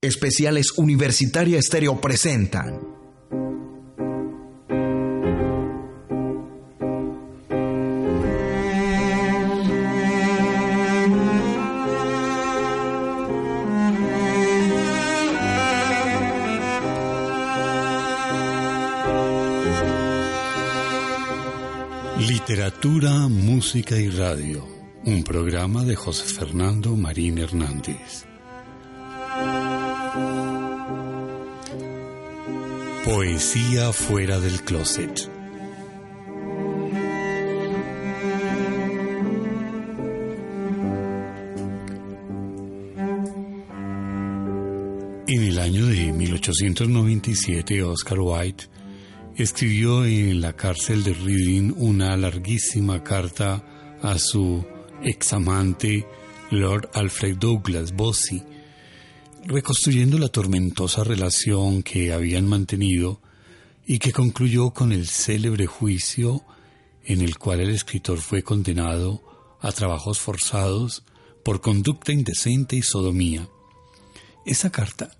Especiales 0.00 0.78
Universitaria 0.78 1.58
Estéreo 1.58 2.00
presentan. 2.00 2.78
Literatura, 22.20 23.26
música 23.26 23.96
y 23.96 24.10
radio. 24.10 24.64
Un 25.04 25.24
programa 25.24 25.82
de 25.82 25.96
José 25.96 26.32
Fernando 26.32 26.94
Marín 26.94 27.38
Hernández. 27.38 28.27
Poesía 33.10 33.90
fuera 33.90 34.38
del 34.38 34.60
closet. 34.60 35.30
En 45.26 45.42
el 45.42 45.58
año 45.58 45.86
de 45.86 46.12
1897, 46.12 47.82
Oscar 47.82 48.20
Wilde 48.20 48.64
escribió 49.36 50.04
en 50.04 50.42
la 50.42 50.52
cárcel 50.52 51.02
de 51.02 51.14
Reading 51.14 51.72
una 51.78 52.14
larguísima 52.14 53.02
carta 53.02 53.64
a 54.02 54.18
su 54.18 54.62
examante 55.02 56.06
Lord 56.50 56.90
Alfred 56.92 57.38
Douglas 57.38 57.90
Bossy, 57.90 58.42
reconstruyendo 59.44 60.18
la 60.18 60.28
tormentosa 60.28 61.04
relación 61.04 61.82
que 61.82 62.12
habían 62.12 62.46
mantenido 62.46 63.20
y 63.86 63.98
que 63.98 64.12
concluyó 64.12 64.70
con 64.70 64.92
el 64.92 65.06
célebre 65.06 65.66
juicio 65.66 66.42
en 67.04 67.22
el 67.22 67.38
cual 67.38 67.60
el 67.60 67.70
escritor 67.70 68.18
fue 68.18 68.42
condenado 68.42 69.22
a 69.60 69.72
trabajos 69.72 70.18
forzados 70.18 71.04
por 71.42 71.60
conducta 71.60 72.12
indecente 72.12 72.76
y 72.76 72.82
sodomía. 72.82 73.48
Esa 74.44 74.70
carta, 74.70 75.10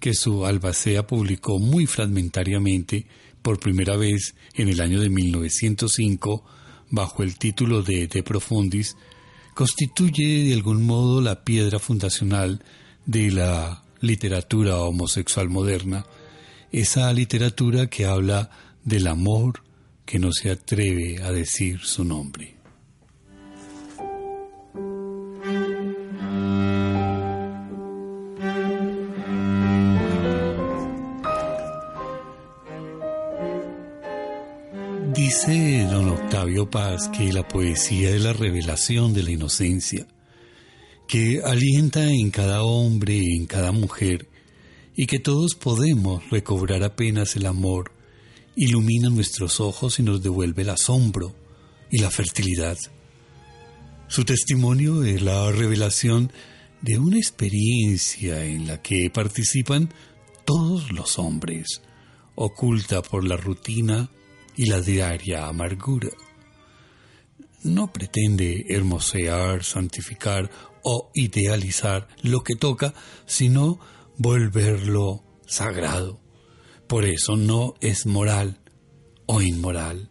que 0.00 0.14
su 0.14 0.44
albacea 0.44 1.06
publicó 1.06 1.58
muy 1.58 1.86
fragmentariamente 1.86 3.06
por 3.42 3.60
primera 3.60 3.96
vez 3.96 4.34
en 4.54 4.68
el 4.68 4.80
año 4.80 5.00
de 5.00 5.08
1905 5.08 6.44
bajo 6.90 7.22
el 7.22 7.38
título 7.38 7.82
de 7.82 8.08
De 8.08 8.22
Profundis, 8.22 8.96
constituye 9.54 10.44
de 10.44 10.54
algún 10.54 10.84
modo 10.84 11.20
la 11.20 11.44
piedra 11.44 11.78
fundacional 11.78 12.62
de 13.08 13.30
la 13.30 13.82
literatura 14.00 14.76
homosexual 14.76 15.48
moderna, 15.48 16.04
esa 16.70 17.10
literatura 17.14 17.86
que 17.86 18.04
habla 18.04 18.50
del 18.84 19.06
amor 19.06 19.62
que 20.04 20.18
no 20.18 20.30
se 20.30 20.50
atreve 20.50 21.22
a 21.22 21.32
decir 21.32 21.80
su 21.80 22.04
nombre. 22.04 22.56
Dice 35.14 35.88
don 35.90 36.10
Octavio 36.10 36.68
Paz 36.68 37.08
que 37.08 37.32
la 37.32 37.48
poesía 37.48 38.10
es 38.10 38.20
la 38.20 38.34
revelación 38.34 39.14
de 39.14 39.22
la 39.22 39.30
inocencia 39.30 40.06
que 41.08 41.40
alienta 41.42 42.04
en 42.04 42.30
cada 42.30 42.62
hombre 42.62 43.16
y 43.16 43.36
en 43.36 43.46
cada 43.46 43.72
mujer, 43.72 44.28
y 44.94 45.06
que 45.06 45.18
todos 45.18 45.54
podemos 45.54 46.28
recobrar 46.30 46.84
apenas 46.84 47.34
el 47.34 47.46
amor, 47.46 47.92
ilumina 48.54 49.08
nuestros 49.08 49.58
ojos 49.58 49.98
y 49.98 50.02
nos 50.02 50.22
devuelve 50.22 50.62
el 50.62 50.70
asombro 50.70 51.34
y 51.90 51.98
la 51.98 52.10
fertilidad. 52.10 52.76
Su 54.06 54.24
testimonio 54.24 55.02
es 55.02 55.22
la 55.22 55.50
revelación 55.50 56.30
de 56.82 56.98
una 56.98 57.16
experiencia 57.16 58.44
en 58.44 58.66
la 58.66 58.82
que 58.82 59.08
participan 59.08 59.92
todos 60.44 60.92
los 60.92 61.18
hombres, 61.18 61.80
oculta 62.34 63.00
por 63.00 63.26
la 63.26 63.36
rutina 63.36 64.10
y 64.56 64.66
la 64.66 64.80
diaria 64.82 65.46
amargura. 65.46 66.10
No 67.62 67.92
pretende 67.92 68.66
hermosear, 68.68 69.64
santificar 69.64 70.50
o 70.82 71.10
idealizar 71.14 72.08
lo 72.22 72.42
que 72.42 72.54
toca, 72.54 72.94
sino 73.26 73.78
volverlo 74.16 75.24
sagrado. 75.46 76.20
Por 76.86 77.04
eso 77.04 77.36
no 77.36 77.74
es 77.80 78.06
moral 78.06 78.60
o 79.26 79.42
inmoral, 79.42 80.10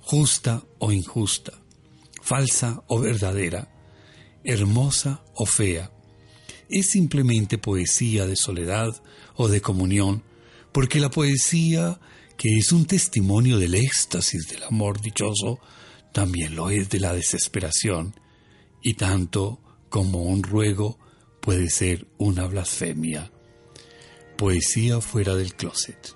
justa 0.00 0.62
o 0.78 0.92
injusta, 0.92 1.52
falsa 2.22 2.82
o 2.88 3.00
verdadera, 3.00 3.72
hermosa 4.44 5.24
o 5.34 5.46
fea. 5.46 5.90
Es 6.68 6.90
simplemente 6.90 7.56
poesía 7.56 8.26
de 8.26 8.36
soledad 8.36 9.02
o 9.34 9.48
de 9.48 9.60
comunión, 9.60 10.22
porque 10.72 11.00
la 11.00 11.10
poesía, 11.10 11.98
que 12.36 12.58
es 12.58 12.72
un 12.72 12.84
testimonio 12.84 13.58
del 13.58 13.74
éxtasis 13.74 14.46
del 14.48 14.62
amor 14.64 15.00
dichoso, 15.00 15.58
también 16.12 16.54
lo 16.54 16.68
es 16.68 16.90
de 16.90 17.00
la 17.00 17.14
desesperación, 17.14 18.14
y 18.82 18.94
tanto 18.94 19.60
como 19.88 20.22
un 20.24 20.42
ruego 20.42 20.98
puede 21.40 21.70
ser 21.70 22.06
una 22.18 22.46
blasfemia. 22.46 23.30
Poesía 24.36 25.00
fuera 25.00 25.34
del 25.34 25.54
closet. 25.54 26.14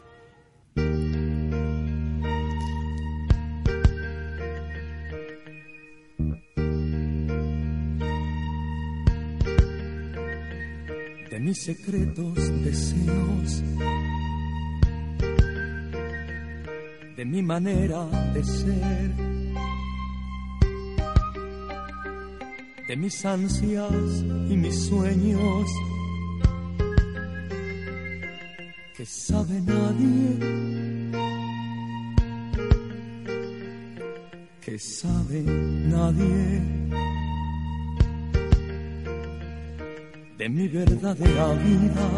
De 11.31 11.41
mis 11.41 11.63
secretos 11.63 12.35
deseos, 12.63 13.63
de 17.17 17.25
mi 17.25 17.43
manera 17.43 18.05
de 18.35 18.45
ser 18.45 19.32
de 22.93 22.97
mis 22.97 23.25
ansias 23.25 23.91
y 24.51 24.55
mis 24.55 24.87
sueños 24.87 25.67
que 28.95 29.07
sabe 29.07 29.63
nadie, 29.63 30.39
que 34.61 34.79
sabe 34.79 35.41
nadie 35.41 36.61
de 40.37 40.49
mi 40.51 40.69
verdadera 40.69 41.47
vida, 41.65 42.09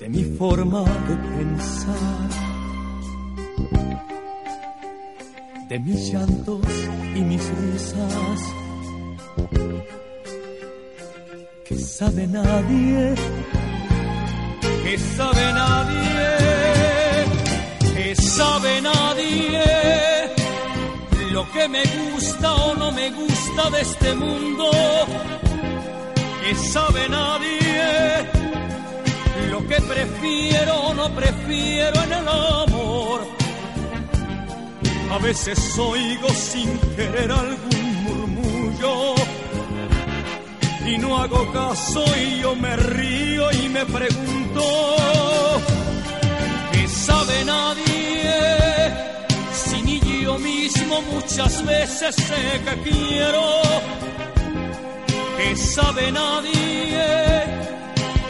de 0.00 0.08
mi 0.08 0.24
forma 0.38 0.84
de 1.08 1.16
pensar 1.36 2.49
de 5.70 5.78
mis 5.78 6.12
llantos 6.12 6.66
y 7.14 7.20
mis 7.20 7.48
risas. 7.48 8.40
Que 11.64 11.76
sabe 11.78 12.26
nadie, 12.26 13.14
que 14.82 14.98
sabe 14.98 15.44
nadie, 15.62 16.26
que 17.94 18.16
sabe 18.16 18.80
nadie 18.80 19.62
lo 21.30 21.48
que 21.52 21.68
me 21.68 21.84
gusta 21.84 22.52
o 22.52 22.74
no 22.74 22.90
me 22.90 23.10
gusta 23.10 23.70
de 23.70 23.80
este 23.80 24.14
mundo. 24.16 24.70
Que 26.42 26.54
sabe 26.56 27.08
nadie 27.08 27.82
lo 29.52 29.60
que 29.68 29.80
prefiero 29.82 30.74
o 30.88 30.94
no 30.94 31.08
prefiero 31.14 32.02
en 32.02 32.12
el 32.12 32.28
amor 32.28 32.69
a 35.10 35.18
veces 35.18 35.78
oigo 35.78 36.28
sin 36.28 36.78
querer 36.94 37.32
algún 37.32 38.04
murmullo 38.04 39.14
y 40.86 40.98
no 40.98 41.20
hago 41.20 41.52
caso 41.52 42.04
y 42.16 42.40
yo 42.40 42.54
me 42.54 42.76
río 42.76 43.50
y 43.52 43.68
me 43.68 43.84
pregunto, 43.86 44.62
¿qué 46.72 46.88
sabe 46.88 47.44
nadie? 47.44 48.94
Si 49.52 49.82
ni 49.82 50.00
yo 50.22 50.38
mismo 50.38 51.02
muchas 51.12 51.64
veces 51.64 52.14
sé 52.14 52.60
que 52.64 52.90
quiero, 52.90 53.42
¿qué 55.38 55.56
sabe 55.56 56.12
nadie? 56.12 57.04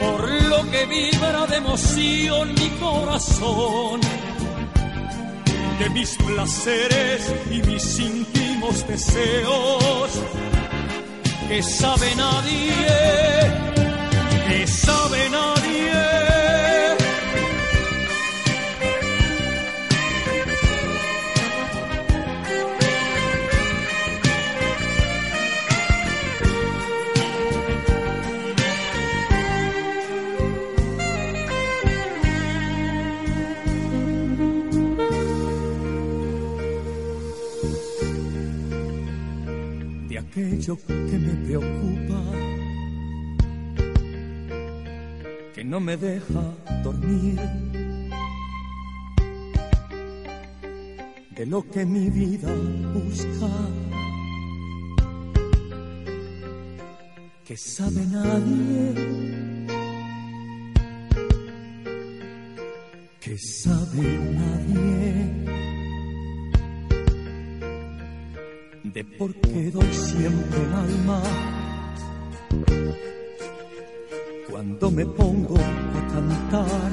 Por 0.00 0.30
lo 0.44 0.70
que 0.70 0.86
vibra 0.86 1.46
de 1.46 1.56
emoción 1.56 2.54
mi 2.54 2.68
corazón 2.80 4.00
de 5.80 5.90
mis 5.90 6.14
placeres 6.16 7.34
y 7.50 7.62
mis 7.62 7.98
íntimos 7.98 8.86
deseos. 8.86 10.10
Que 11.48 11.62
sabe 11.62 12.14
nadie, 12.16 12.86
que 14.48 14.66
sabe 14.66 15.19
aquello 40.40 40.76
que 40.86 41.18
me 41.18 41.34
preocupa, 41.46 42.22
que 45.54 45.64
no 45.64 45.80
me 45.80 45.96
deja 45.96 46.42
dormir, 46.82 47.38
de 51.36 51.46
lo 51.46 51.62
que 51.70 51.84
mi 51.84 52.08
vida 52.10 52.54
busca, 52.94 53.50
que 57.44 57.56
sabe 57.56 58.06
nadie, 58.06 58.94
que 63.20 63.36
sabe 63.38 64.02
nadie. 64.32 64.69
De 68.92 69.04
por 69.04 69.32
qué 69.34 69.70
doy 69.70 69.92
siempre 69.92 70.62
el 70.62 70.72
alma. 70.72 71.22
Cuando 74.50 74.90
me 74.90 75.06
pongo 75.06 75.56
a 75.56 76.12
cantar, 76.12 76.92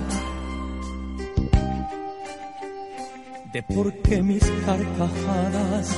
de 3.54 3.64
por 3.64 3.94
qué 4.02 4.22
mis 4.22 4.44
carcajadas. 4.66 5.96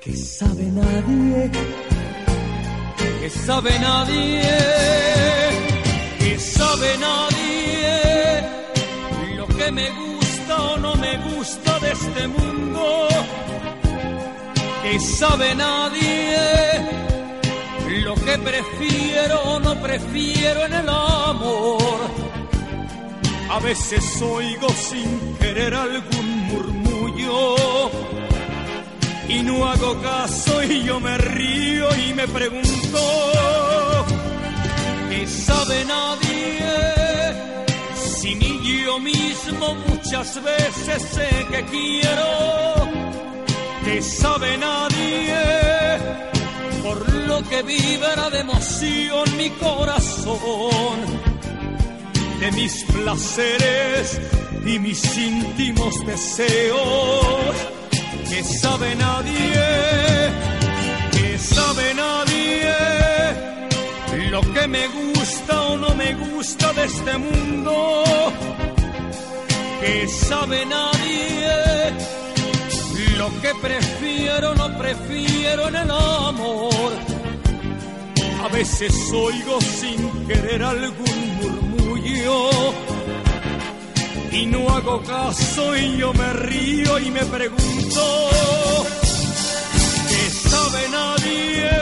Que 0.00 0.16
sabe 0.16 0.64
nadie, 0.64 1.50
que 3.20 3.30
sabe 3.30 3.78
nadie, 3.78 4.42
que 6.18 6.38
sabe 6.38 6.98
nadie. 6.98 7.86
Lo 9.36 9.46
que 9.46 9.70
me 9.70 9.88
gusta 9.90 10.07
no 10.80 10.94
me 10.96 11.16
gusta 11.18 11.78
de 11.80 11.92
este 11.92 12.28
mundo 12.28 13.08
que 14.82 15.00
sabe 15.00 15.54
nadie 15.54 16.36
lo 18.04 18.14
que 18.14 18.38
prefiero 18.38 19.40
o 19.42 19.60
no 19.60 19.74
prefiero 19.80 20.66
en 20.66 20.72
el 20.74 20.88
amor. 20.88 22.00
A 23.50 23.58
veces 23.60 24.22
oigo 24.22 24.68
sin 24.68 25.36
querer 25.36 25.74
algún 25.74 26.46
murmullo 26.48 27.90
y 29.28 29.42
no 29.42 29.66
hago 29.68 30.00
caso 30.02 30.62
y 30.62 30.84
yo 30.84 31.00
me 31.00 31.16
río 31.18 31.88
y 31.96 32.14
me 32.14 32.28
pregunto, 32.28 33.00
¿qué 35.10 35.26
sabe 35.26 35.84
nadie? 35.84 36.97
Si 38.28 38.34
ni 38.34 38.84
yo 38.84 38.98
mismo 38.98 39.74
muchas 39.88 40.42
veces 40.42 41.02
sé 41.14 41.46
que 41.50 41.64
quiero, 41.64 42.90
que 43.86 44.02
sabe 44.02 44.58
nadie, 44.58 45.34
por 46.82 46.98
lo 47.26 47.42
que 47.48 47.62
vibra 47.62 48.28
de 48.28 48.40
emoción 48.40 49.24
mi 49.38 49.48
corazón, 49.48 50.96
de 52.40 52.52
mis 52.52 52.84
placeres 52.92 54.20
y 54.66 54.78
mis 54.78 55.16
íntimos 55.16 55.94
deseos, 56.04 57.56
que 58.28 58.44
sabe 58.44 58.94
nadie, 58.94 60.32
que 61.12 61.38
sabe 61.38 61.94
nadie 61.94 62.27
lo 64.30 64.40
que 64.40 64.68
me 64.68 64.86
gusta 64.88 65.62
o 65.62 65.76
no 65.76 65.94
me 65.94 66.14
gusta 66.14 66.72
de 66.72 66.84
este 66.84 67.18
mundo, 67.18 68.04
que 69.80 70.08
sabe 70.08 70.66
nadie, 70.66 71.48
lo 73.16 73.28
que 73.40 73.52
prefiero 73.60 74.50
o 74.50 74.54
no 74.54 74.78
prefiero 74.78 75.68
en 75.68 75.76
el 75.76 75.90
amor. 75.90 76.92
A 78.44 78.48
veces 78.48 78.94
oigo 79.12 79.60
sin 79.60 80.26
querer 80.26 80.62
algún 80.62 81.18
murmullo 81.40 82.50
y 84.32 84.46
no 84.46 84.68
hago 84.68 85.02
caso 85.02 85.76
y 85.76 85.96
yo 85.96 86.12
me 86.12 86.32
río 86.34 86.98
y 86.98 87.10
me 87.10 87.24
pregunto, 87.24 88.30
¿qué 90.08 90.48
sabe 90.48 90.88
nadie? 90.90 91.77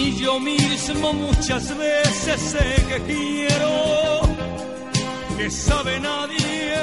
Ni 0.00 0.16
yo 0.16 0.40
mismo 0.40 1.12
muchas 1.12 1.76
veces 1.76 2.40
sé 2.40 2.86
que 2.88 2.98
quiero, 3.02 4.22
que 5.36 5.50
sabe 5.50 6.00
nadie, 6.00 6.74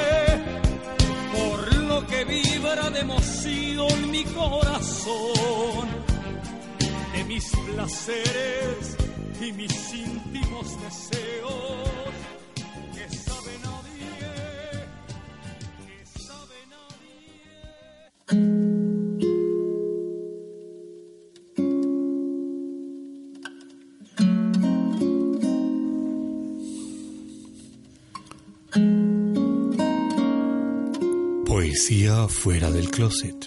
por 1.36 1.74
lo 1.88 2.06
que 2.06 2.24
vibra 2.24 2.90
de 2.90 3.00
emoción 3.00 4.10
mi 4.12 4.22
corazón, 4.22 5.88
de 7.12 7.24
mis 7.24 7.44
placeres 7.66 8.96
y 9.40 9.50
mis 9.50 9.94
íntimos 9.94 10.80
deseos, 10.84 12.12
que 12.94 13.06
sabe 13.26 13.52
nadie, 13.68 14.10
que 15.88 15.98
sabe 16.20 16.58
nadie. 18.30 18.67
Poesía 31.68 32.26
fuera 32.28 32.70
del 32.70 32.90
closet. 32.90 33.46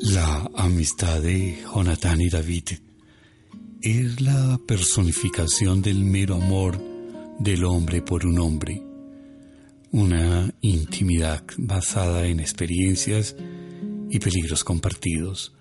La 0.00 0.50
amistad 0.56 1.22
de 1.22 1.62
Jonathan 1.72 2.20
y 2.20 2.30
David 2.30 2.64
es 3.80 4.20
la 4.20 4.58
personificación 4.66 5.82
del 5.82 6.04
mero 6.04 6.34
amor 6.34 6.80
del 7.38 7.64
hombre 7.64 8.02
por 8.02 8.26
un 8.26 8.40
hombre, 8.40 8.82
una 9.92 10.52
intimidad 10.62 11.44
basada 11.58 12.26
en 12.26 12.40
experiencias 12.40 13.36
y 14.10 14.18
peligros 14.18 14.64
compartidos, 14.64 15.54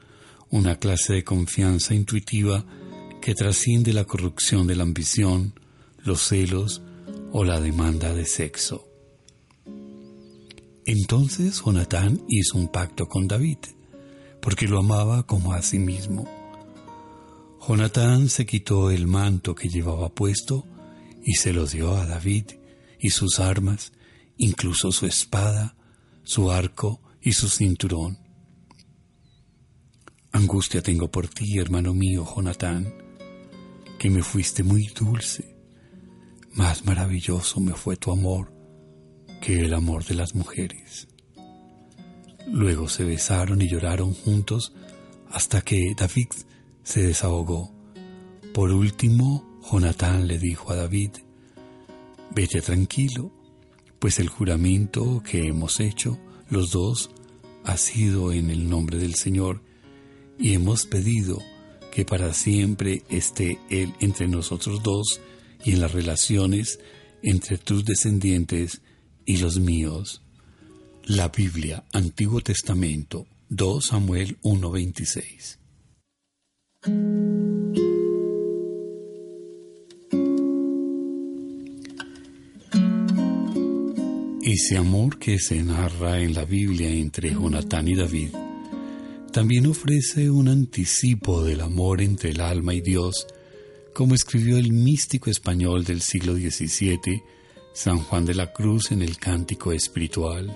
una 0.52 0.76
clase 0.76 1.14
de 1.14 1.24
confianza 1.24 1.96
intuitiva 1.96 2.66
que 3.22 3.34
trasciende 3.36 3.94
la 3.94 4.06
corrupción 4.06 4.68
de 4.68 4.76
la 4.76 4.84
ambición, 4.84 5.54
los 6.04 6.22
celos 6.22 6.82
o 7.32 7.44
la 7.44 7.62
demanda 7.62 8.14
de 8.14 8.26
sexo. 8.26 8.88
Entonces 10.86 11.62
Jonatán 11.64 12.22
hizo 12.28 12.58
un 12.58 12.68
pacto 12.68 13.08
con 13.08 13.28
David, 13.28 13.60
porque 14.42 14.68
lo 14.68 14.80
amaba 14.80 15.26
como 15.26 15.54
a 15.54 15.62
sí 15.62 15.80
mismo. 15.80 16.28
Jonatán 17.66 18.28
se 18.28 18.46
quitó 18.46 18.90
el 18.90 19.08
manto 19.08 19.54
que 19.56 19.70
llevaba 19.70 20.10
puesto 20.10 20.66
y 21.24 21.36
se 21.36 21.54
lo 21.54 21.68
dio 21.68 21.96
a 21.96 22.06
David 22.06 22.46
y 23.00 23.12
sus 23.12 23.40
armas, 23.40 23.94
incluso 24.38 24.92
su 24.92 25.06
espada, 25.06 25.76
su 26.24 26.52
arco 26.52 27.00
y 27.22 27.34
su 27.34 27.48
cinturón. 27.48 28.21
Angustia 30.34 30.82
tengo 30.82 31.12
por 31.12 31.28
ti, 31.28 31.58
hermano 31.60 31.94
mío, 31.94 32.26
Jonatán, 32.26 32.94
que 34.00 34.10
me 34.10 34.24
fuiste 34.24 34.64
muy 34.64 34.88
dulce. 34.88 35.58
más 36.54 36.86
maravilloso 36.86 37.60
me 37.60 37.74
fue 37.74 37.96
tu 37.98 38.12
amor 38.12 38.54
que 39.42 39.62
el 39.62 39.74
amor 39.74 40.06
de 40.06 40.16
las 40.16 40.34
mujeres. 40.34 41.08
Luego 42.48 42.88
se 42.88 43.04
besaron 43.04 43.62
y 43.62 43.68
lloraron 43.68 44.14
juntos 44.14 44.74
hasta 45.30 45.62
que 45.62 45.94
David 45.98 46.28
se 46.84 47.04
desahogó. 47.04 47.74
Por 48.54 48.72
último, 48.72 49.60
Jonatán 49.70 50.28
le 50.28 50.40
dijo 50.40 50.72
a 50.72 50.76
David, 50.76 51.12
vete 52.34 52.62
tranquilo, 52.62 53.32
pues 54.00 54.20
el 54.20 54.30
juramento 54.30 55.22
que 55.24 55.48
hemos 55.48 55.80
hecho 55.80 56.18
los 56.50 56.72
dos 56.72 57.12
ha 57.66 57.78
sido 57.78 58.32
en 58.32 58.50
el 58.50 58.70
nombre 58.70 58.98
del 58.98 59.16
Señor 59.16 59.62
y 60.42 60.54
hemos 60.54 60.86
pedido 60.86 61.42
que 61.92 62.04
para 62.04 62.34
siempre 62.34 63.04
esté 63.10 63.60
Él 63.70 63.94
entre 64.00 64.28
nosotros 64.28 64.82
dos 64.82 65.22
y 65.64 65.74
en 65.74 65.82
las 65.82 65.92
relaciones 65.92 66.80
entre 67.22 67.58
tus 67.58 67.86
descendientes 67.86 68.82
y 69.26 69.38
los 69.38 69.60
míos. 69.60 70.24
La 71.04 71.30
Biblia, 71.30 71.84
Antiguo 71.94 72.42
Testamento, 72.42 73.28
2 73.50 73.86
Samuel 73.86 74.38
1:26. 74.42 75.60
Ese 84.44 84.78
amor 84.78 85.20
que 85.20 85.40
se 85.40 85.64
narra 85.64 86.20
en 86.20 86.34
la 86.34 86.46
Biblia 86.46 86.90
entre 86.90 87.32
Jonatán 87.32 87.88
y 87.88 87.96
David 87.96 88.30
también 89.32 89.66
ofrece 89.66 90.30
un 90.30 90.50
anticipo 90.50 91.44
del 91.44 91.62
amor 91.62 92.02
entre 92.02 92.32
el 92.32 92.42
alma 92.42 92.74
y 92.74 92.82
Dios, 92.82 93.28
como 93.94 94.14
escribió 94.14 94.58
el 94.58 94.74
místico 94.74 95.30
español 95.30 95.86
del 95.86 96.02
siglo 96.02 96.36
XVII, 96.36 97.24
San 97.74 98.00
Juan 98.00 98.26
de 98.26 98.36
la 98.36 98.52
Cruz, 98.52 98.92
en 98.92 99.02
el 99.02 99.18
Cántico 99.18 99.72
Espiritual. 99.72 100.54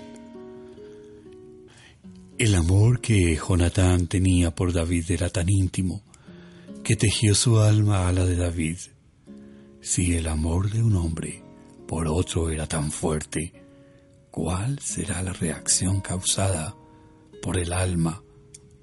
El 2.38 2.54
amor 2.54 3.00
que 3.00 3.36
Jonatán 3.36 4.08
tenía 4.08 4.54
por 4.54 4.74
David 4.74 5.10
era 5.10 5.30
tan 5.30 5.48
íntimo 5.48 6.02
que 6.84 6.96
tejió 6.96 7.34
su 7.34 7.58
alma 7.58 8.08
a 8.08 8.12
la 8.12 8.26
de 8.26 8.36
David. 8.36 8.76
Si 9.80 10.14
el 10.14 10.28
amor 10.28 10.70
de 10.70 10.82
un 10.82 10.96
hombre 10.96 11.42
por 11.88 12.08
otro 12.08 12.50
era 12.50 12.66
tan 12.66 12.92
fuerte, 12.92 13.54
¿cuál 14.30 14.78
será 14.80 15.22
la 15.22 15.32
reacción 15.32 16.02
causada 16.02 16.76
por 17.40 17.56
el 17.56 17.72
alma 17.72 18.22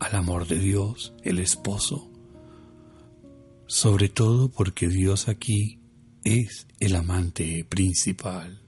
al 0.04 0.16
amor 0.16 0.48
de 0.48 0.60
Dios, 0.60 1.14
el 1.24 1.40
esposo? 1.40 2.12
Sobre 3.68 4.10
todo 4.10 4.50
porque 4.50 4.90
Dios 4.90 5.30
aquí 5.30 5.80
es 6.26 6.68
el 6.80 6.96
amante 6.96 7.66
principal. 7.70 8.62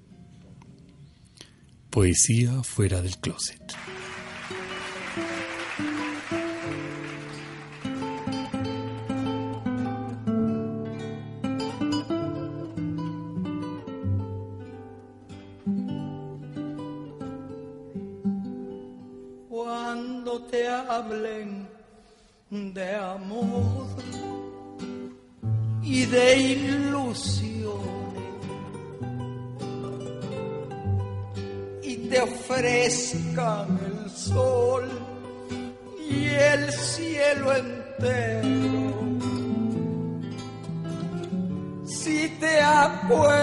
Poesía 1.89 2.63
fuera 2.63 3.01
del 3.01 3.17
closet. 3.17 3.61
De 26.35 26.41
ilusiones 26.41 27.85
y 31.83 31.95
te 32.09 32.21
ofrezcan 32.21 33.79
el 33.85 34.09
sol 34.09 34.83
y 36.09 36.25
el 36.25 36.71
cielo 36.71 37.53
entero. 37.55 38.95
Si 41.85 42.27
te 42.39 42.61
acuerdas 42.61 43.34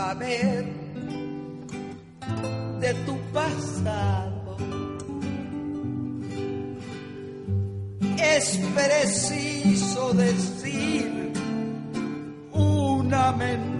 saber 0.00 0.64
de 2.80 2.94
tu 3.06 3.16
pasado, 3.34 4.56
es 8.36 8.60
preciso 8.74 10.12
decir 10.14 11.32
una 12.52 13.32
mentira. 13.32 13.79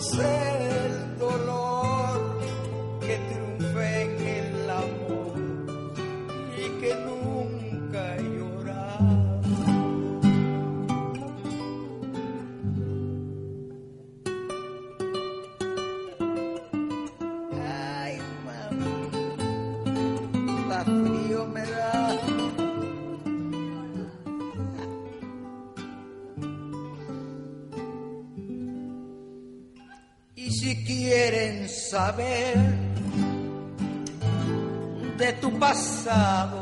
Sé 0.00 0.86
el 0.86 1.18
dolor 1.18 1.67
saber 32.08 32.56
de 35.18 35.32
tu 35.34 35.50
pasado. 35.58 36.57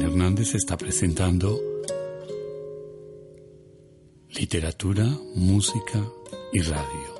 Hernández 0.00 0.54
está 0.54 0.76
presentando 0.76 1.60
literatura, 4.30 5.04
música 5.34 6.02
y 6.52 6.60
radio. 6.60 7.12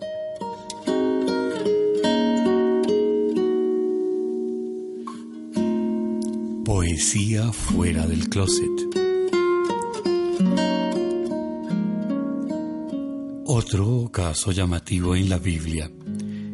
Poesía 6.64 7.52
fuera 7.52 8.06
del 8.06 8.28
closet. 8.28 8.70
Otro 13.44 14.10
caso 14.10 14.52
llamativo 14.52 15.14
en 15.14 15.28
la 15.28 15.38
Biblia 15.38 15.90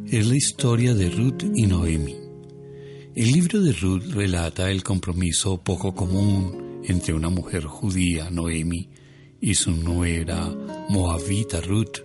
es 0.06 0.26
la 0.26 0.36
historia 0.36 0.94
de 0.94 1.10
Ruth 1.10 1.44
y 1.54 1.66
Noemi. 1.66 2.27
El 3.18 3.32
libro 3.32 3.60
de 3.60 3.72
Ruth 3.72 4.12
relata 4.12 4.70
el 4.70 4.84
compromiso 4.84 5.60
poco 5.60 5.92
común 5.92 6.80
entre 6.84 7.14
una 7.14 7.28
mujer 7.28 7.64
judía, 7.64 8.30
Noemi, 8.30 8.90
y 9.40 9.56
su 9.56 9.72
nuera 9.72 10.54
moabita 10.88 11.60
Ruth. 11.60 11.98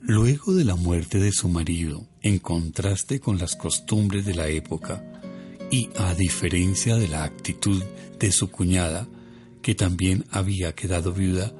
Luego 0.00 0.54
de 0.54 0.64
la 0.64 0.76
muerte 0.76 1.18
de 1.18 1.32
su 1.32 1.48
marido, 1.48 2.06
en 2.22 2.38
contraste 2.38 3.18
con 3.18 3.38
las 3.38 3.56
costumbres 3.56 4.24
de 4.24 4.36
la 4.36 4.46
época, 4.46 5.04
y 5.68 5.88
a 5.96 6.14
diferencia 6.14 6.94
de 6.94 7.08
la 7.08 7.24
actitud 7.24 7.82
de 8.20 8.30
su 8.30 8.48
cuñada, 8.48 9.08
que 9.62 9.74
también 9.74 10.26
había 10.30 10.76
quedado 10.76 11.12
viuda, 11.12 11.52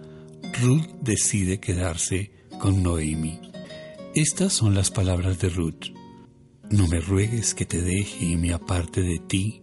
Ruth 0.62 0.86
decide 1.02 1.58
quedarse 1.58 2.30
con 2.60 2.84
Noemi. 2.84 3.40
Estas 4.14 4.52
son 4.52 4.76
las 4.76 4.92
palabras 4.92 5.40
de 5.40 5.48
Ruth. 5.48 5.86
No 6.70 6.88
me 6.88 6.98
ruegues 6.98 7.54
que 7.54 7.64
te 7.64 7.80
deje 7.80 8.24
y 8.24 8.36
me 8.36 8.52
aparte 8.52 9.00
de 9.00 9.20
ti, 9.20 9.62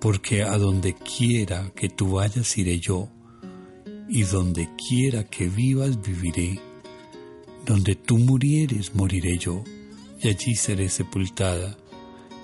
porque 0.00 0.44
a 0.44 0.56
donde 0.56 0.94
quiera 0.94 1.72
que 1.74 1.88
tú 1.88 2.12
vayas 2.12 2.56
iré 2.56 2.78
yo, 2.78 3.08
y 4.08 4.22
donde 4.22 4.68
quiera 4.88 5.24
que 5.24 5.48
vivas 5.48 6.00
viviré. 6.00 6.60
Donde 7.66 7.96
tú 7.96 8.18
murieres 8.18 8.94
moriré 8.94 9.36
yo, 9.36 9.64
y 10.20 10.28
allí 10.28 10.54
seré 10.54 10.88
sepultada, 10.90 11.76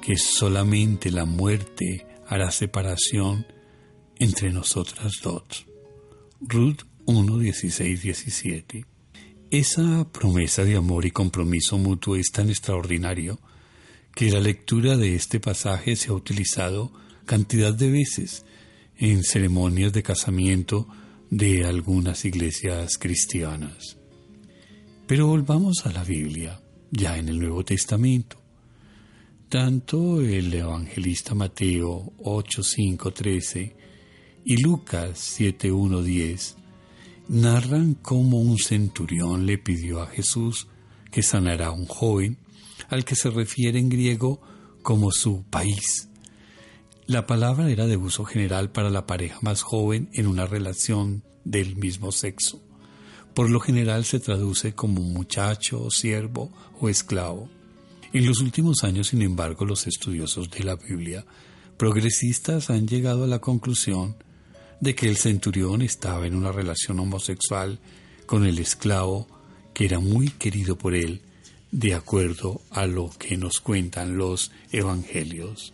que 0.01 0.17
solamente 0.17 1.13
la 1.13 1.25
muerte 1.25 2.05
hará 2.27 2.51
separación 2.51 3.47
entre 4.19 4.51
nosotras 4.51 5.21
dos. 5.23 5.67
Ruth 6.41 6.83
1, 7.07 7.39
16, 7.39 8.03
17. 8.03 8.85
Esa 9.51 10.11
promesa 10.11 10.65
de 10.65 10.77
amor 10.77 11.07
y 11.07 11.13
compromiso 11.13 11.79
mutuo 11.79 12.17
es 12.17 12.33
tan 12.33 12.49
extraordinario 12.49 13.39
que 14.19 14.33
la 14.33 14.41
lectura 14.41 14.97
de 14.97 15.15
este 15.15 15.39
pasaje 15.39 15.95
se 15.95 16.09
ha 16.09 16.13
utilizado 16.13 16.93
cantidad 17.25 17.73
de 17.73 17.89
veces 17.89 18.45
en 18.97 19.23
ceremonias 19.23 19.93
de 19.93 20.03
casamiento 20.03 20.89
de 21.31 21.65
algunas 21.65 22.25
iglesias 22.25 22.99
cristianas. 22.99 23.97
Pero 25.07 25.29
volvamos 25.29 25.87
a 25.87 25.93
la 25.93 26.03
Biblia, 26.03 26.61
ya 26.91 27.17
en 27.17 27.29
el 27.29 27.39
Nuevo 27.39 27.65
Testamento. 27.65 28.43
Tanto 29.49 30.21
el 30.21 30.53
evangelista 30.53 31.37
Mateo 31.37 32.13
8, 32.19 32.63
5, 32.65 33.13
13 33.13 33.77
y 34.45 34.57
Lucas 34.61 35.17
7, 35.17 35.71
1, 35.71 36.03
10 36.03 36.57
narran 37.29 37.95
cómo 37.95 38.41
un 38.41 38.59
centurión 38.59 39.47
le 39.47 39.59
pidió 39.59 40.03
a 40.03 40.09
Jesús 40.09 40.67
que 41.13 41.23
sanara 41.23 41.69
a 41.69 41.71
un 41.71 41.87
joven 41.87 42.37
al 42.89 43.05
que 43.05 43.15
se 43.15 43.31
refiere 43.31 43.79
en 43.79 43.89
griego 43.89 44.41
como 44.83 45.11
su 45.13 45.45
país. 45.45 46.09
La 47.07 47.27
palabra 47.27 47.71
era 47.71 47.87
de 47.87 47.97
uso 47.97 48.25
general 48.25 48.71
para 48.71 48.91
la 48.91 49.07
pareja 49.07 49.39
más 49.41 49.63
joven 49.63 50.11
en 50.13 50.27
una 50.27 50.47
relación 50.47 51.25
del 51.45 51.77
mismo 51.77 52.13
sexo. 52.13 52.63
Por 53.35 53.51
lo 53.51 53.61
general 53.61 54.05
se 54.05 54.21
traduce 54.21 54.75
como 54.75 55.01
muchacho, 55.03 55.91
siervo 55.91 56.53
o 56.81 56.89
esclavo. 56.89 57.49
En 58.13 58.27
los 58.27 58.41
últimos 58.41 58.85
años, 58.85 59.09
sin 59.09 59.23
embargo, 59.23 59.65
los 59.65 59.87
estudiosos 59.87 60.51
de 60.51 60.65
la 60.65 60.77
Biblia 60.77 61.25
progresistas 61.77 62.71
han 62.71 62.89
llegado 62.89 63.25
a 63.25 63.29
la 63.29 63.39
conclusión 63.39 64.17
de 64.81 64.95
que 64.95 65.09
el 65.09 65.17
centurión 65.17 65.83
estaba 65.83 66.27
en 66.27 66.35
una 66.35 66.53
relación 66.53 66.99
homosexual 67.01 67.79
con 68.27 68.45
el 68.45 68.59
esclavo 68.59 69.29
que 69.73 69.85
era 69.85 70.01
muy 70.01 70.29
querido 70.29 70.77
por 70.77 70.95
él 70.95 71.23
de 71.71 71.95
acuerdo 71.95 72.63
a 72.71 72.87
lo 72.87 73.11
que 73.11 73.37
nos 73.37 73.61
cuentan 73.61 74.17
los 74.17 74.51
evangelios. 74.73 75.73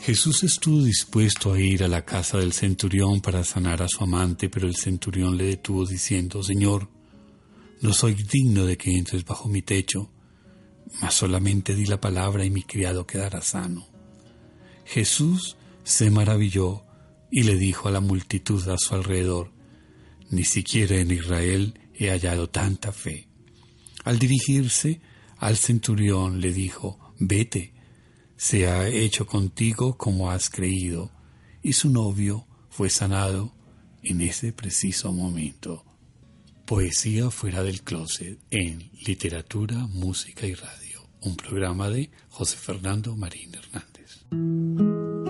Jesús 0.00 0.44
estuvo 0.44 0.82
dispuesto 0.82 1.52
a 1.52 1.60
ir 1.60 1.82
a 1.82 1.88
la 1.88 2.04
casa 2.04 2.38
del 2.38 2.52
centurión 2.52 3.20
para 3.20 3.44
sanar 3.44 3.82
a 3.82 3.88
su 3.88 4.04
amante, 4.04 4.48
pero 4.48 4.66
el 4.66 4.76
centurión 4.76 5.36
le 5.36 5.44
detuvo 5.44 5.84
diciendo, 5.84 6.42
Señor, 6.42 6.88
no 7.80 7.92
soy 7.92 8.14
digno 8.14 8.64
de 8.64 8.76
que 8.76 8.96
entres 8.96 9.24
bajo 9.24 9.48
mi 9.48 9.62
techo, 9.62 10.10
mas 11.00 11.14
solamente 11.14 11.74
di 11.74 11.86
la 11.86 12.00
palabra 12.00 12.44
y 12.44 12.50
mi 12.50 12.62
criado 12.62 13.06
quedará 13.06 13.42
sano. 13.42 13.86
Jesús 14.84 15.56
se 15.82 16.10
maravilló 16.10 16.84
y 17.30 17.42
le 17.42 17.56
dijo 17.56 17.88
a 17.88 17.90
la 17.90 18.00
multitud 18.00 18.66
a 18.68 18.78
su 18.78 18.94
alrededor, 18.94 19.52
Ni 20.30 20.44
siquiera 20.44 20.96
en 20.96 21.10
Israel 21.10 21.78
he 21.94 22.08
hallado 22.10 22.48
tanta 22.48 22.92
fe. 22.92 23.28
Al 24.04 24.18
dirigirse 24.18 25.00
al 25.38 25.56
centurión 25.56 26.40
le 26.40 26.52
dijo, 26.52 27.14
vete, 27.18 27.72
se 28.36 28.68
ha 28.68 28.88
hecho 28.88 29.26
contigo 29.26 29.96
como 29.96 30.30
has 30.30 30.50
creído. 30.50 31.10
Y 31.62 31.72
su 31.72 31.90
novio 31.90 32.46
fue 32.70 32.90
sanado 32.90 33.54
en 34.02 34.20
ese 34.20 34.52
preciso 34.52 35.12
momento. 35.12 35.84
Poesía 36.64 37.30
fuera 37.30 37.62
del 37.62 37.82
closet 37.82 38.38
en 38.50 38.90
literatura, 39.06 39.86
música 39.86 40.46
y 40.46 40.54
radio. 40.54 41.08
Un 41.22 41.36
programa 41.36 41.88
de 41.88 42.10
José 42.28 42.56
Fernando 42.56 43.16
Marín 43.16 43.52
Hernández. 43.54 45.25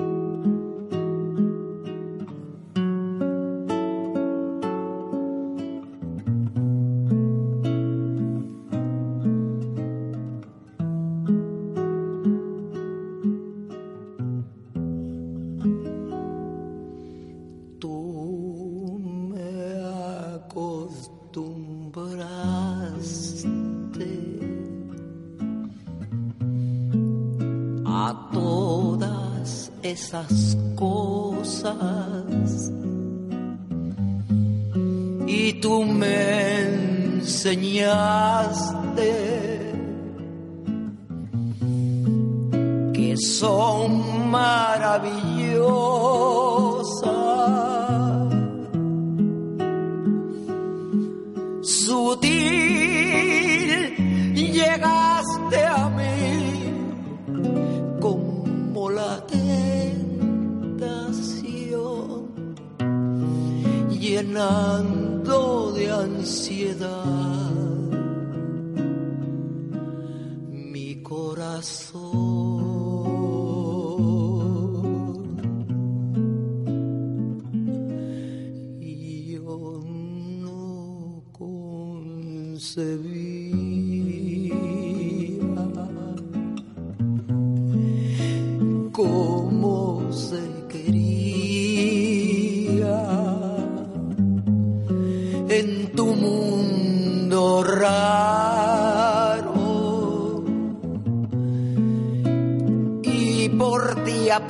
Esas 30.24 30.56
cosas. 30.74 31.76
Y 35.26 35.54
tú 35.60 35.84
me 35.84 36.62
enseñaste 37.20 37.82
que 42.94 43.16
son 43.16 44.30
maravillosas. 44.30 45.66
Llenando 64.36 65.72
de 65.72 65.90
ansiedad 65.90 67.15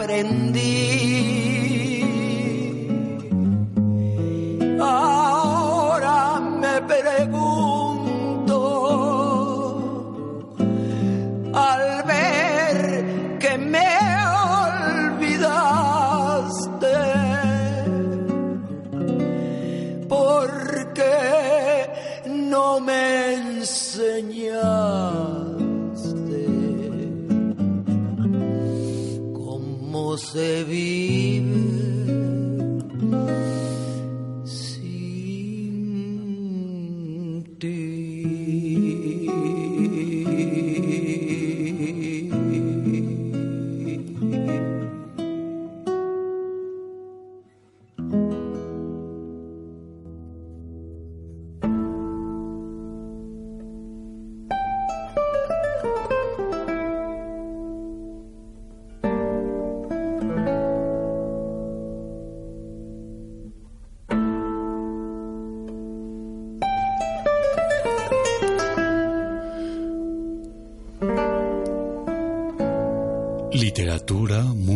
Ahora 0.09 0.23
se 30.37 30.65
vive. 30.65 31.17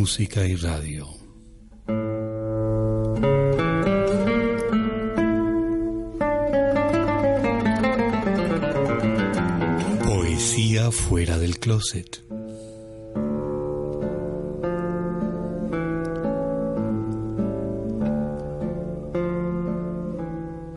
Música 0.00 0.46
y 0.46 0.56
radio. 0.56 1.06
Poesía 10.02 10.90
fuera 10.90 11.36
del 11.36 11.58
closet. 11.58 12.24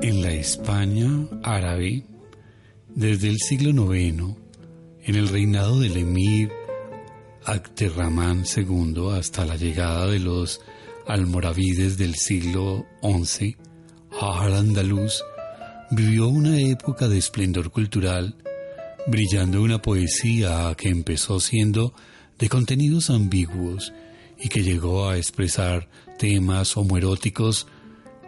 En 0.01 0.21
la 0.21 0.33
España 0.33 1.29
árabe, 1.43 2.03
desde 2.93 3.29
el 3.29 3.37
siglo 3.37 3.95
IX, 3.95 4.35
en 5.05 5.15
el 5.15 5.29
reinado 5.29 5.79
del 5.79 5.95
emir 5.95 6.51
Abderramán 7.83 8.45
II 8.55 9.09
hasta 9.11 9.45
la 9.45 9.57
llegada 9.57 10.07
de 10.07 10.19
los 10.19 10.61
almoravides 11.05 11.97
del 11.97 12.15
siglo 12.15 12.85
XI, 13.01 13.57
Al-Andalus 14.21 15.21
vivió 15.91 16.29
una 16.29 16.57
época 16.61 17.09
de 17.09 17.17
esplendor 17.17 17.71
cultural, 17.71 18.37
brillando 19.07 19.61
una 19.61 19.81
poesía 19.81 20.73
que 20.77 20.87
empezó 20.87 21.41
siendo 21.41 21.93
de 22.39 22.47
contenidos 22.47 23.09
ambiguos 23.09 23.91
y 24.39 24.47
que 24.47 24.63
llegó 24.63 25.09
a 25.09 25.17
expresar 25.17 25.89
temas 26.17 26.77
homoeróticos 26.77 27.67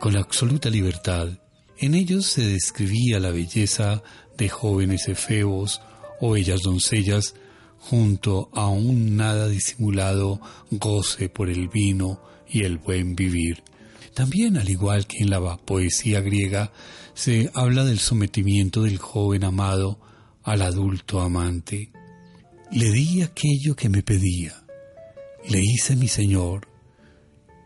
con 0.01 0.17
absoluta 0.17 0.69
libertad. 0.69 1.29
En 1.77 1.95
ellos 1.95 2.25
se 2.25 2.45
describía 2.45 3.21
la 3.21 3.31
belleza 3.31 4.03
de 4.37 4.49
jóvenes 4.49 5.07
efebos 5.07 5.81
o 6.19 6.31
bellas 6.31 6.61
doncellas 6.61 7.35
junto 7.79 8.49
a 8.53 8.67
un 8.67 9.15
nada 9.15 9.47
disimulado 9.47 10.41
goce 10.71 11.29
por 11.29 11.49
el 11.49 11.67
vino 11.69 12.19
y 12.47 12.63
el 12.63 12.77
buen 12.77 13.15
vivir. 13.15 13.63
También, 14.13 14.57
al 14.57 14.69
igual 14.69 15.07
que 15.07 15.17
en 15.19 15.29
la 15.29 15.57
poesía 15.57 16.21
griega, 16.21 16.71
se 17.13 17.51
habla 17.53 17.83
del 17.83 17.99
sometimiento 17.99 18.83
del 18.83 18.97
joven 18.97 19.43
amado 19.43 19.99
al 20.43 20.61
adulto 20.61 21.21
amante. 21.21 21.91
Le 22.71 22.91
di 22.91 23.21
aquello 23.21 23.75
que 23.75 23.89
me 23.89 24.03
pedía, 24.03 24.65
le 25.49 25.59
hice 25.59 25.95
mi 25.95 26.07
Señor. 26.07 26.67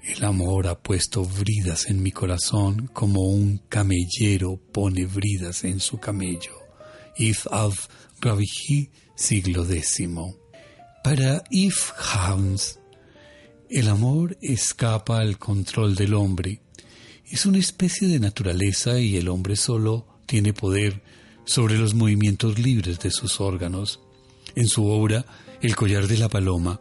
El 0.04 0.24
amor 0.24 0.68
ha 0.68 0.80
puesto 0.80 1.24
bridas 1.24 1.88
en 1.88 2.02
mi 2.02 2.12
corazón 2.12 2.90
como 2.94 3.22
un 3.22 3.60
camellero 3.70 4.60
pone 4.72 5.06
bridas 5.06 5.64
en 5.64 5.80
su 5.80 6.00
camello. 6.00 6.58
If 7.18 7.48
av 8.28 8.40
siglo 9.16 9.66
X. 9.66 10.08
Para 11.04 11.44
If 11.50 11.92
Hans, 11.98 12.80
el 13.70 13.88
amor 13.88 14.38
escapa 14.42 15.20
al 15.20 15.38
control 15.38 15.96
del 15.96 16.14
hombre. 16.14 16.62
Es 17.30 17.46
una 17.46 17.60
especie 17.60 18.08
de 18.08 18.20
naturaleza 18.20 19.00
y 19.00 19.16
el 19.18 19.30
hombre 19.30 19.56
solo 19.56 20.08
tiene 20.26 20.54
poder 20.54 21.02
sobre 21.46 21.78
los 21.78 21.94
movimientos 21.94 22.60
libres 22.60 23.00
de 23.00 23.12
sus 23.12 23.40
órganos. 23.40 24.02
En 24.56 24.68
su 24.68 24.86
obra, 24.86 25.26
El 25.62 25.76
collar 25.76 26.08
de 26.08 26.18
la 26.18 26.30
paloma, 26.30 26.80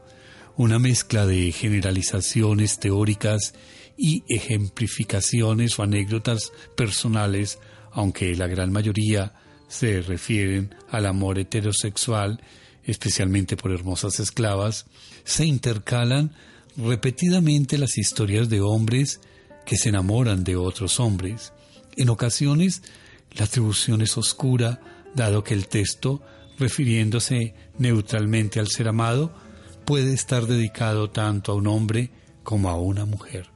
una 0.56 0.78
mezcla 0.78 1.26
de 1.26 1.50
generalizaciones 1.50 2.78
teóricas 2.78 3.54
y 3.96 4.22
ejemplificaciones 4.28 5.78
o 5.78 5.82
anécdotas 5.82 6.52
personales, 6.76 7.58
aunque 7.90 8.36
la 8.36 8.46
gran 8.46 8.70
mayoría 8.70 9.34
se 9.68 10.00
refieren 10.00 10.74
al 10.90 11.06
amor 11.06 11.38
heterosexual, 11.38 12.40
especialmente 12.84 13.56
por 13.56 13.70
hermosas 13.70 14.18
esclavas, 14.18 14.86
se 15.24 15.44
intercalan 15.44 16.32
repetidamente 16.76 17.76
las 17.78 17.98
historias 17.98 18.48
de 18.48 18.60
hombres 18.60 19.20
que 19.66 19.76
se 19.76 19.90
enamoran 19.90 20.44
de 20.44 20.56
otros 20.56 20.98
hombres. 20.98 21.52
En 21.96 22.08
ocasiones, 22.08 22.82
la 23.36 23.44
atribución 23.44 24.00
es 24.00 24.16
oscura, 24.16 24.80
dado 25.14 25.44
que 25.44 25.54
el 25.54 25.68
texto, 25.68 26.22
refiriéndose 26.58 27.54
neutralmente 27.78 28.60
al 28.60 28.68
ser 28.68 28.88
amado, 28.88 29.34
puede 29.84 30.14
estar 30.14 30.46
dedicado 30.46 31.10
tanto 31.10 31.52
a 31.52 31.54
un 31.54 31.66
hombre 31.66 32.10
como 32.42 32.70
a 32.70 32.76
una 32.76 33.04
mujer. 33.04 33.50